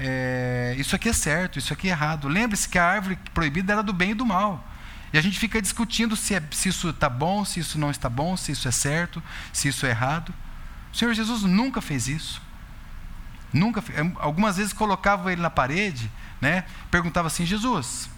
[0.00, 2.28] é, isso aqui é certo, isso aqui é errado.
[2.28, 4.66] Lembre-se que a árvore proibida era do bem e do mal.
[5.12, 8.08] E a gente fica discutindo se, é, se isso está bom, se isso não está
[8.08, 10.32] bom, se isso é certo, se isso é errado.
[10.92, 12.40] O Senhor Jesus nunca fez isso.
[13.52, 13.82] Nunca,
[14.16, 16.10] algumas vezes colocava ele na parede,
[16.40, 16.64] né?
[16.90, 18.08] Perguntava assim, Jesus,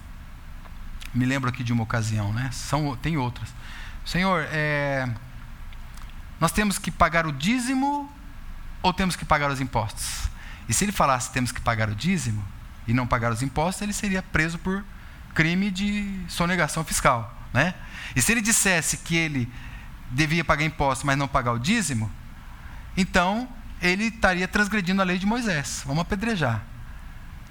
[1.14, 2.50] me lembro aqui de uma ocasião, né?
[2.52, 3.52] São, tem outras.
[4.04, 5.08] Senhor, é,
[6.38, 8.10] nós temos que pagar o dízimo
[8.82, 10.28] ou temos que pagar os impostos?
[10.68, 12.44] E se ele falasse temos que pagar o dízimo
[12.86, 14.84] e não pagar os impostos, ele seria preso por
[15.34, 17.36] crime de sonegação fiscal.
[17.52, 17.74] Né?
[18.14, 19.52] E se ele dissesse que ele
[20.10, 22.10] devia pagar impostos, mas não pagar o dízimo,
[22.96, 23.48] então
[23.80, 25.82] ele estaria transgredindo a lei de Moisés.
[25.84, 26.62] Vamos apedrejar.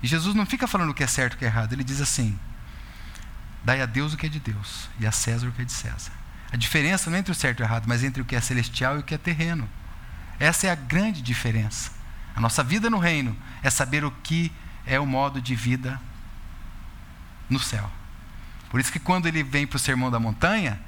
[0.01, 1.73] E Jesus não fica falando o que é certo e o que é errado.
[1.73, 2.37] Ele diz assim:
[3.63, 5.71] dai a Deus o que é de Deus e a César o que é de
[5.71, 6.11] César.
[6.51, 8.41] A diferença não é entre o certo e o errado, mas entre o que é
[8.41, 9.69] celestial e o que é terreno.
[10.39, 11.91] Essa é a grande diferença.
[12.35, 14.51] A nossa vida no reino é saber o que
[14.85, 15.99] é o modo de vida
[17.49, 17.89] no céu.
[18.69, 20.79] Por isso que quando ele vem para o sermão da montanha,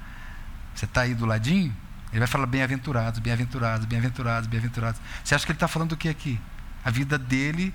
[0.74, 1.74] você está aí do ladinho,
[2.10, 5.00] ele vai falar bem-aventurados, bem-aventurados, bem-aventurados, bem-aventurados.
[5.22, 6.40] Você acha que ele está falando do que aqui?
[6.84, 7.74] A vida dele,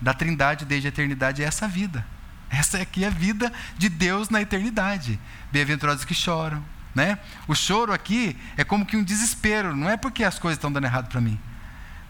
[0.00, 2.04] da trindade desde a eternidade, é essa vida.
[2.50, 5.18] Essa aqui é a vida de Deus na eternidade.
[5.52, 7.18] Bem-aventurados que choram, né?
[7.46, 10.84] O choro aqui é como que um desespero, não é porque as coisas estão dando
[10.84, 11.38] errado para mim.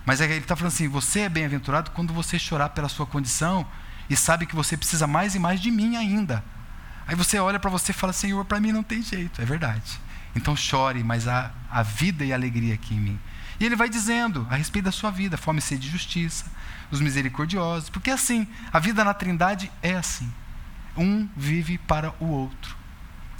[0.07, 3.67] Mas é ele está falando assim: você é bem-aventurado quando você chorar pela sua condição
[4.09, 6.43] e sabe que você precisa mais e mais de mim ainda.
[7.07, 10.01] Aí você olha para você e fala: Senhor, para mim não tem jeito, é verdade.
[10.35, 13.21] Então chore, mas há a vida e a alegria aqui em mim.
[13.61, 16.47] E ele vai dizendo a respeito da sua vida: fome, sede de justiça,
[16.91, 17.91] os misericordiosos.
[17.91, 20.33] Porque assim, a vida na Trindade é assim.
[20.97, 22.77] Um vive para o outro.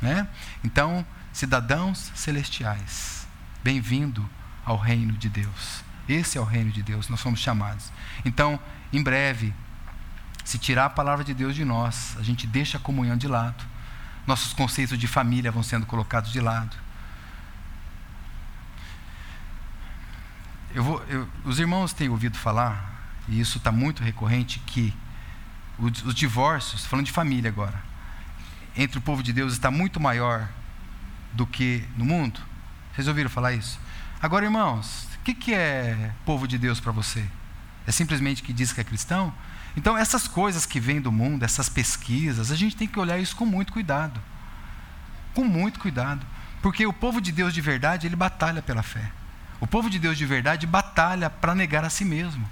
[0.01, 0.29] Né?
[0.63, 3.27] Então, cidadãos celestiais,
[3.63, 4.29] bem-vindo
[4.65, 5.83] ao reino de Deus.
[6.09, 7.93] Esse é o reino de Deus, nós somos chamados.
[8.25, 8.59] Então,
[8.93, 9.53] em breve,
[10.45, 13.65] se tirar a palavra de Deus de nós, a gente deixa a comunhão de lado,
[14.27, 16.77] nossos conceitos de família vão sendo colocados de lado.
[20.75, 24.95] Eu vou, eu, os irmãos têm ouvido falar, e isso está muito recorrente, que
[25.79, 27.83] os, os divórcios, falando de família agora,
[28.77, 30.49] entre o povo de Deus está muito maior
[31.33, 32.41] do que no mundo?
[32.95, 33.81] Vocês ouviram falar isso?
[34.21, 37.25] Agora, irmãos, o que, que é povo de Deus para você?
[37.87, 39.33] É simplesmente que diz que é cristão?
[39.77, 43.37] Então, essas coisas que vêm do mundo, essas pesquisas, a gente tem que olhar isso
[43.37, 44.21] com muito cuidado.
[45.35, 46.27] Com muito cuidado.
[46.61, 49.11] Porque o povo de Deus de verdade, ele batalha pela fé.
[49.61, 52.49] O povo de Deus de verdade batalha para negar a si mesmo.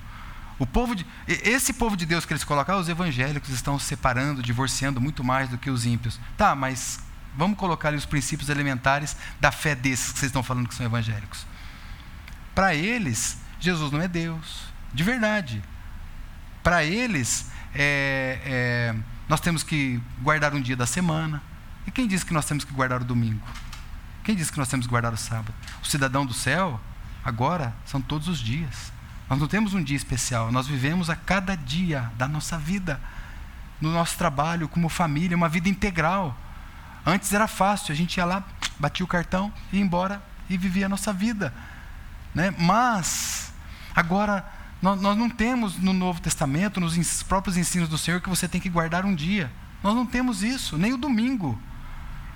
[0.59, 3.87] O povo de, esse povo de Deus que eles colocam, ah, os evangélicos estão se
[3.87, 6.19] separando, divorciando muito mais do que os ímpios.
[6.37, 6.99] Tá, mas
[7.37, 10.87] vamos colocar ali os princípios elementares da fé desses que vocês estão falando que são
[10.87, 11.47] evangélicos.
[12.55, 15.63] Para eles, Jesus não é Deus, de verdade.
[16.63, 18.95] Para eles, é, é,
[19.29, 21.43] nós temos que guardar um dia da semana.
[21.87, 23.47] E quem disse que nós temos que guardar o domingo?
[24.25, 25.55] Quem disse que nós temos que guardar o sábado?
[25.83, 26.81] O cidadão do céu,
[27.27, 28.93] agora, são todos os dias.
[29.29, 33.01] Nós não temos um dia especial, nós vivemos a cada dia da nossa vida,
[33.81, 36.39] no nosso trabalho, como família, uma vida integral.
[37.05, 38.45] Antes era fácil, a gente ia lá,
[38.79, 41.53] batia o cartão, ia embora e vivia a nossa vida.
[42.33, 42.55] Né?
[42.57, 43.53] Mas,
[43.95, 44.47] agora,
[44.81, 48.61] nós, nós não temos no Novo Testamento, nos próprios ensinos do Senhor, que você tem
[48.61, 49.51] que guardar um dia.
[49.83, 51.59] Nós não temos isso, nem o domingo.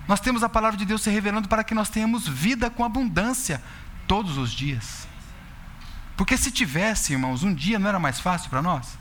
[0.09, 3.63] Nós temos a palavra de Deus se revelando para que nós tenhamos vida com abundância
[4.11, 5.07] todos os dias.
[6.17, 8.99] Porque se tivesse, irmãos, um dia não era mais fácil para nós?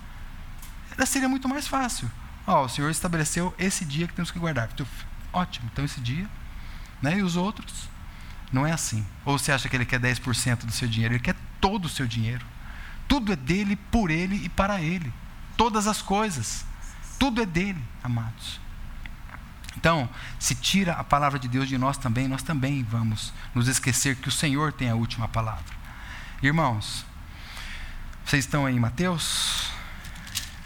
[0.91, 2.07] Era, seria muito mais fácil.
[2.45, 4.70] Ó, o Senhor estabeleceu esse dia que temos que guardar.
[5.34, 6.30] Ótimo, então esse dia.
[7.01, 7.18] Né?
[7.18, 7.89] E os outros?
[8.53, 9.03] Não é assim.
[9.26, 11.16] Ou você acha que ele quer 10% do seu dinheiro?
[11.16, 12.45] Ele quer todo o seu dinheiro.
[13.07, 15.12] Tudo é dele, por ele e para ele.
[15.57, 16.64] Todas as coisas.
[17.18, 18.62] Tudo é dele, amados.
[19.78, 20.10] Então,
[20.40, 24.28] se tira a palavra de Deus de nós também, nós também vamos nos esquecer que
[24.28, 25.78] o Senhor tem a última palavra.
[26.42, 27.06] Irmãos,
[28.26, 29.72] vocês estão aí em Mateus?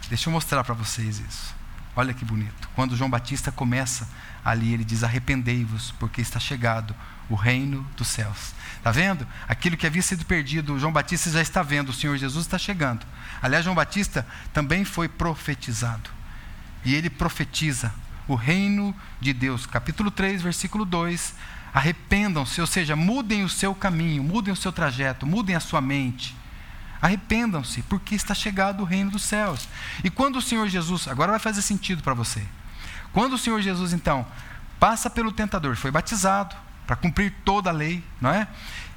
[0.10, 1.56] Deixa eu mostrar para vocês isso.
[1.96, 2.70] Olha que bonito.
[2.76, 4.10] Quando João Batista começa
[4.44, 6.96] ali, ele diz: Arrependei-vos, porque está chegado
[7.30, 8.54] o reino dos céus.
[8.78, 9.26] Está vendo?
[9.48, 13.06] Aquilo que havia sido perdido, João Batista já está vendo, o Senhor Jesus está chegando.
[13.42, 16.10] Aliás, João Batista também foi profetizado.
[16.84, 17.94] E ele profetiza
[18.28, 19.66] o reino de Deus.
[19.66, 21.36] Capítulo 3, versículo 2.
[21.74, 26.36] Arrependam-se, ou seja, mudem o seu caminho, mudem o seu trajeto, mudem a sua mente
[27.04, 29.68] Arrependam-se, porque está chegado o reino dos céus.
[30.06, 32.42] E quando o Senhor Jesus, agora vai fazer sentido para você.
[33.12, 34.26] Quando o Senhor Jesus, então,
[34.80, 36.56] passa pelo tentador, foi batizado
[36.88, 38.48] para cumprir toda a lei, não é?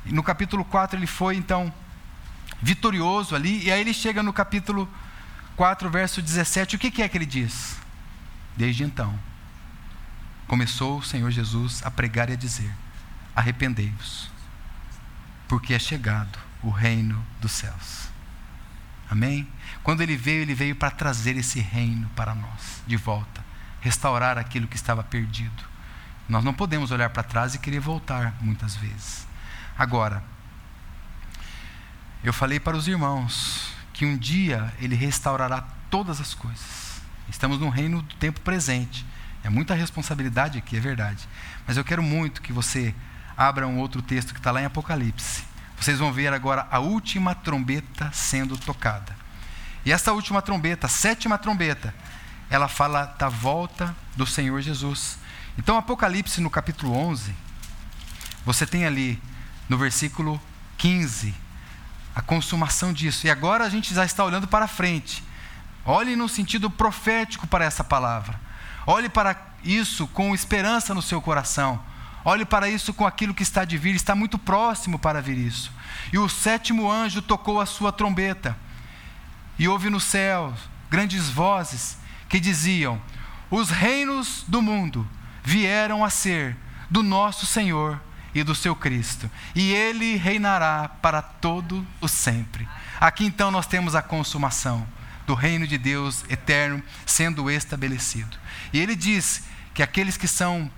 [0.05, 1.75] E no capítulo 4 ele foi, então,
[2.63, 4.89] vitorioso ali, e aí ele chega no capítulo
[5.57, 7.77] 4, verso 17, o que, que é que ele diz?
[8.57, 9.19] Desde então,
[10.47, 12.73] começou o Senhor Jesus a pregar e a dizer:
[13.35, 14.31] Arrependei-vos,
[15.47, 18.09] porque é chegado o reino dos céus.
[19.11, 19.47] Amém?
[19.83, 23.45] Quando ele veio, ele veio para trazer esse reino para nós, de volta,
[23.81, 25.65] restaurar aquilo que estava perdido.
[26.29, 29.27] Nós não podemos olhar para trás e querer voltar muitas vezes.
[29.79, 30.25] Agora,
[32.25, 36.86] eu falei para os irmãos que um dia ele restaurará todas as coisas.
[37.29, 39.05] Estamos no reino do tempo presente.
[39.43, 41.29] É muita responsabilidade aqui, é verdade.
[41.67, 42.95] Mas eu quero muito que você
[43.37, 45.45] abra um outro texto que está lá em Apocalipse.
[45.79, 49.17] Vocês vão ver agora a última trombeta sendo tocada.
[49.85, 51.95] E essa última trombeta, a sétima trombeta,
[52.49, 55.19] ela fala da volta do Senhor Jesus.
[55.59, 57.35] Então, Apocalipse no capítulo 11,
[58.45, 59.21] você tem ali
[59.69, 60.41] no versículo
[60.79, 61.35] 15
[62.15, 63.27] a consumação disso.
[63.27, 65.23] E agora a gente já está olhando para frente.
[65.87, 68.41] Olhe no sentido profético para essa palavra.
[68.85, 71.81] Olhe para isso com esperança no seu coração.
[72.25, 75.71] Olhe para isso com aquilo que está de vir, está muito próximo para vir isso.
[76.13, 78.57] E o sétimo anjo tocou a sua trombeta,
[79.57, 80.53] e houve no céu
[80.91, 81.97] grandes vozes
[82.29, 83.01] que diziam:
[83.49, 85.09] Os reinos do mundo
[85.45, 86.57] vieram a ser
[86.91, 88.01] do nosso Senhor
[88.35, 92.69] e do seu Cristo, e ele reinará para todo o sempre.
[93.01, 94.85] Aqui então nós temos a consumação
[95.27, 98.37] do reino de Deus eterno sendo estabelecido.
[98.73, 99.43] E ele diz
[99.75, 100.71] que aqueles que são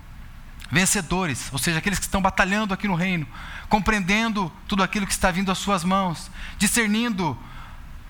[0.71, 3.27] vencedores, ou seja, aqueles que estão batalhando aqui no reino,
[3.69, 7.37] compreendendo tudo aquilo que está vindo às suas mãos, discernindo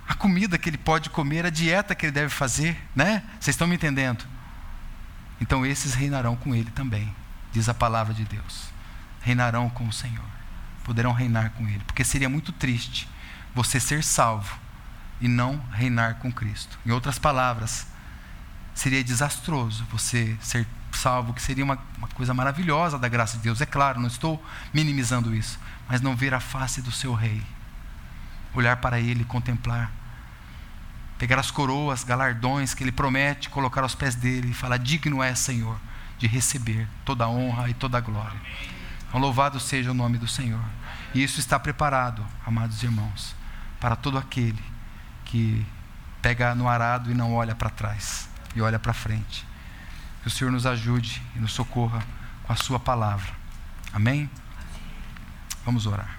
[0.07, 3.23] a comida que ele pode comer, a dieta que ele deve fazer, né?
[3.39, 4.25] Vocês estão me entendendo?
[5.39, 7.13] Então esses reinarão com ele também,
[7.51, 8.69] diz a palavra de Deus.
[9.21, 10.25] Reinarão com o Senhor,
[10.83, 13.07] poderão reinar com ele, porque seria muito triste
[13.53, 14.68] você ser salvo
[15.21, 16.79] e não reinar com Cristo.
[16.85, 17.87] Em outras palavras,
[18.73, 23.61] seria desastroso você ser salvo, que seria uma, uma coisa maravilhosa da graça de Deus.
[23.61, 24.43] É claro, não estou
[24.73, 27.41] minimizando isso, mas não ver a face do seu rei,
[28.53, 29.91] olhar para ele, contemplar,
[31.17, 35.35] pegar as coroas, galardões que ele promete colocar aos pés dele e falar: Digno é,
[35.35, 35.77] Senhor,
[36.17, 38.39] de receber toda a honra e toda a glória.
[39.07, 40.63] Então, louvado seja o nome do Senhor.
[41.13, 43.35] E isso está preparado, amados irmãos,
[43.79, 44.61] para todo aquele
[45.29, 45.63] que
[46.23, 49.45] pega no arado e não olha para trás, e olha para frente.
[50.21, 52.03] Que o Senhor nos ajude e nos socorra
[52.43, 53.31] com a Sua palavra.
[53.93, 54.29] Amém?
[55.63, 56.17] Vamos orar.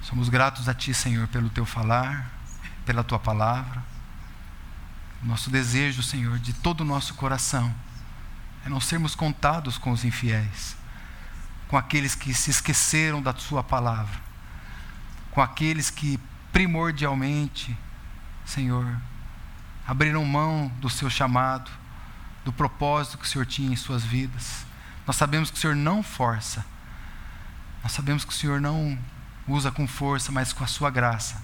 [0.00, 2.30] Somos gratos a Ti, Senhor, pelo Teu falar,
[2.86, 3.84] pela Tua palavra.
[5.22, 7.74] Nosso desejo, Senhor, de todo o nosso coração
[8.64, 10.76] é não sermos contados com os infiéis,
[11.68, 14.18] com aqueles que se esqueceram da Sua palavra,
[15.30, 16.18] com aqueles que
[16.50, 17.76] primordialmente,
[18.44, 18.96] Senhor,
[19.86, 21.70] abriram mão do Seu chamado,
[22.44, 24.64] do propósito que o Senhor tinha em suas vidas.
[25.06, 26.64] Nós sabemos que o Senhor não força,
[27.82, 28.98] nós sabemos que o Senhor não
[29.46, 31.40] usa com força, mas com a Sua graça.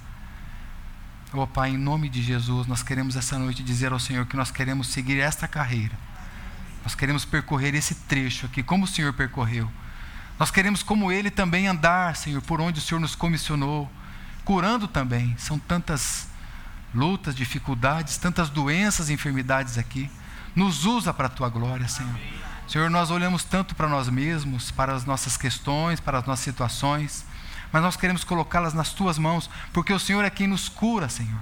[1.33, 4.51] Oh Pai, em nome de Jesus, nós queremos essa noite dizer ao Senhor que nós
[4.51, 5.99] queremos seguir esta carreira.
[6.83, 9.71] Nós queremos percorrer esse trecho aqui, como o Senhor percorreu.
[10.39, 13.91] Nós queremos, como Ele, também andar, Senhor, por onde o Senhor nos comissionou,
[14.45, 15.37] curando também.
[15.39, 16.29] São tantas
[16.95, 20.11] lutas, dificuldades, tantas doenças enfermidades aqui.
[20.55, 22.15] Nos usa para a tua glória, Senhor.
[22.67, 27.25] Senhor, nós olhamos tanto para nós mesmos, para as nossas questões, para as nossas situações,
[27.71, 31.41] mas nós queremos colocá-las nas tuas mãos, porque o Senhor é quem nos cura, Senhor.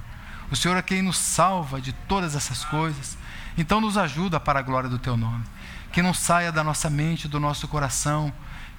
[0.51, 3.17] O Senhor é quem nos salva de todas essas coisas.
[3.57, 5.43] Então nos ajuda para a glória do teu nome.
[5.91, 8.33] Que não saia da nossa mente, do nosso coração,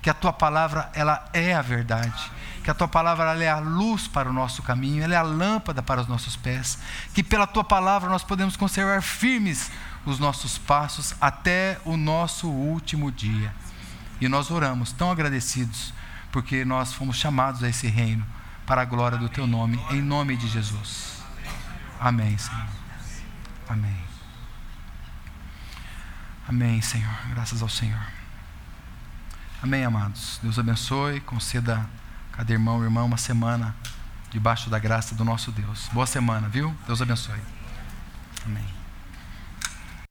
[0.05, 2.31] que a tua palavra ela é a verdade,
[2.63, 5.23] que a tua palavra ela é a luz para o nosso caminho, ela é a
[5.23, 6.79] lâmpada para os nossos pés,
[7.15, 9.71] que pela tua palavra nós podemos conservar firmes
[10.05, 13.55] os nossos passos até o nosso último dia.
[14.21, 15.95] E nós oramos tão agradecidos
[16.31, 18.27] porque nós fomos chamados a esse reino
[18.67, 21.23] para a glória do teu nome, em nome de Jesus.
[21.99, 22.69] Amém, Senhor.
[23.71, 24.05] Amém.
[26.47, 27.17] Amém, Senhor.
[27.31, 28.24] Graças ao Senhor.
[29.65, 30.39] Amém, amados.
[30.43, 33.75] Deus abençoe, conceda a cada irmão e irmã uma semana
[34.31, 35.89] debaixo da graça do nosso Deus.
[35.91, 36.77] Boa semana, viu?
[36.87, 37.41] Deus abençoe.
[38.45, 38.74] Amém.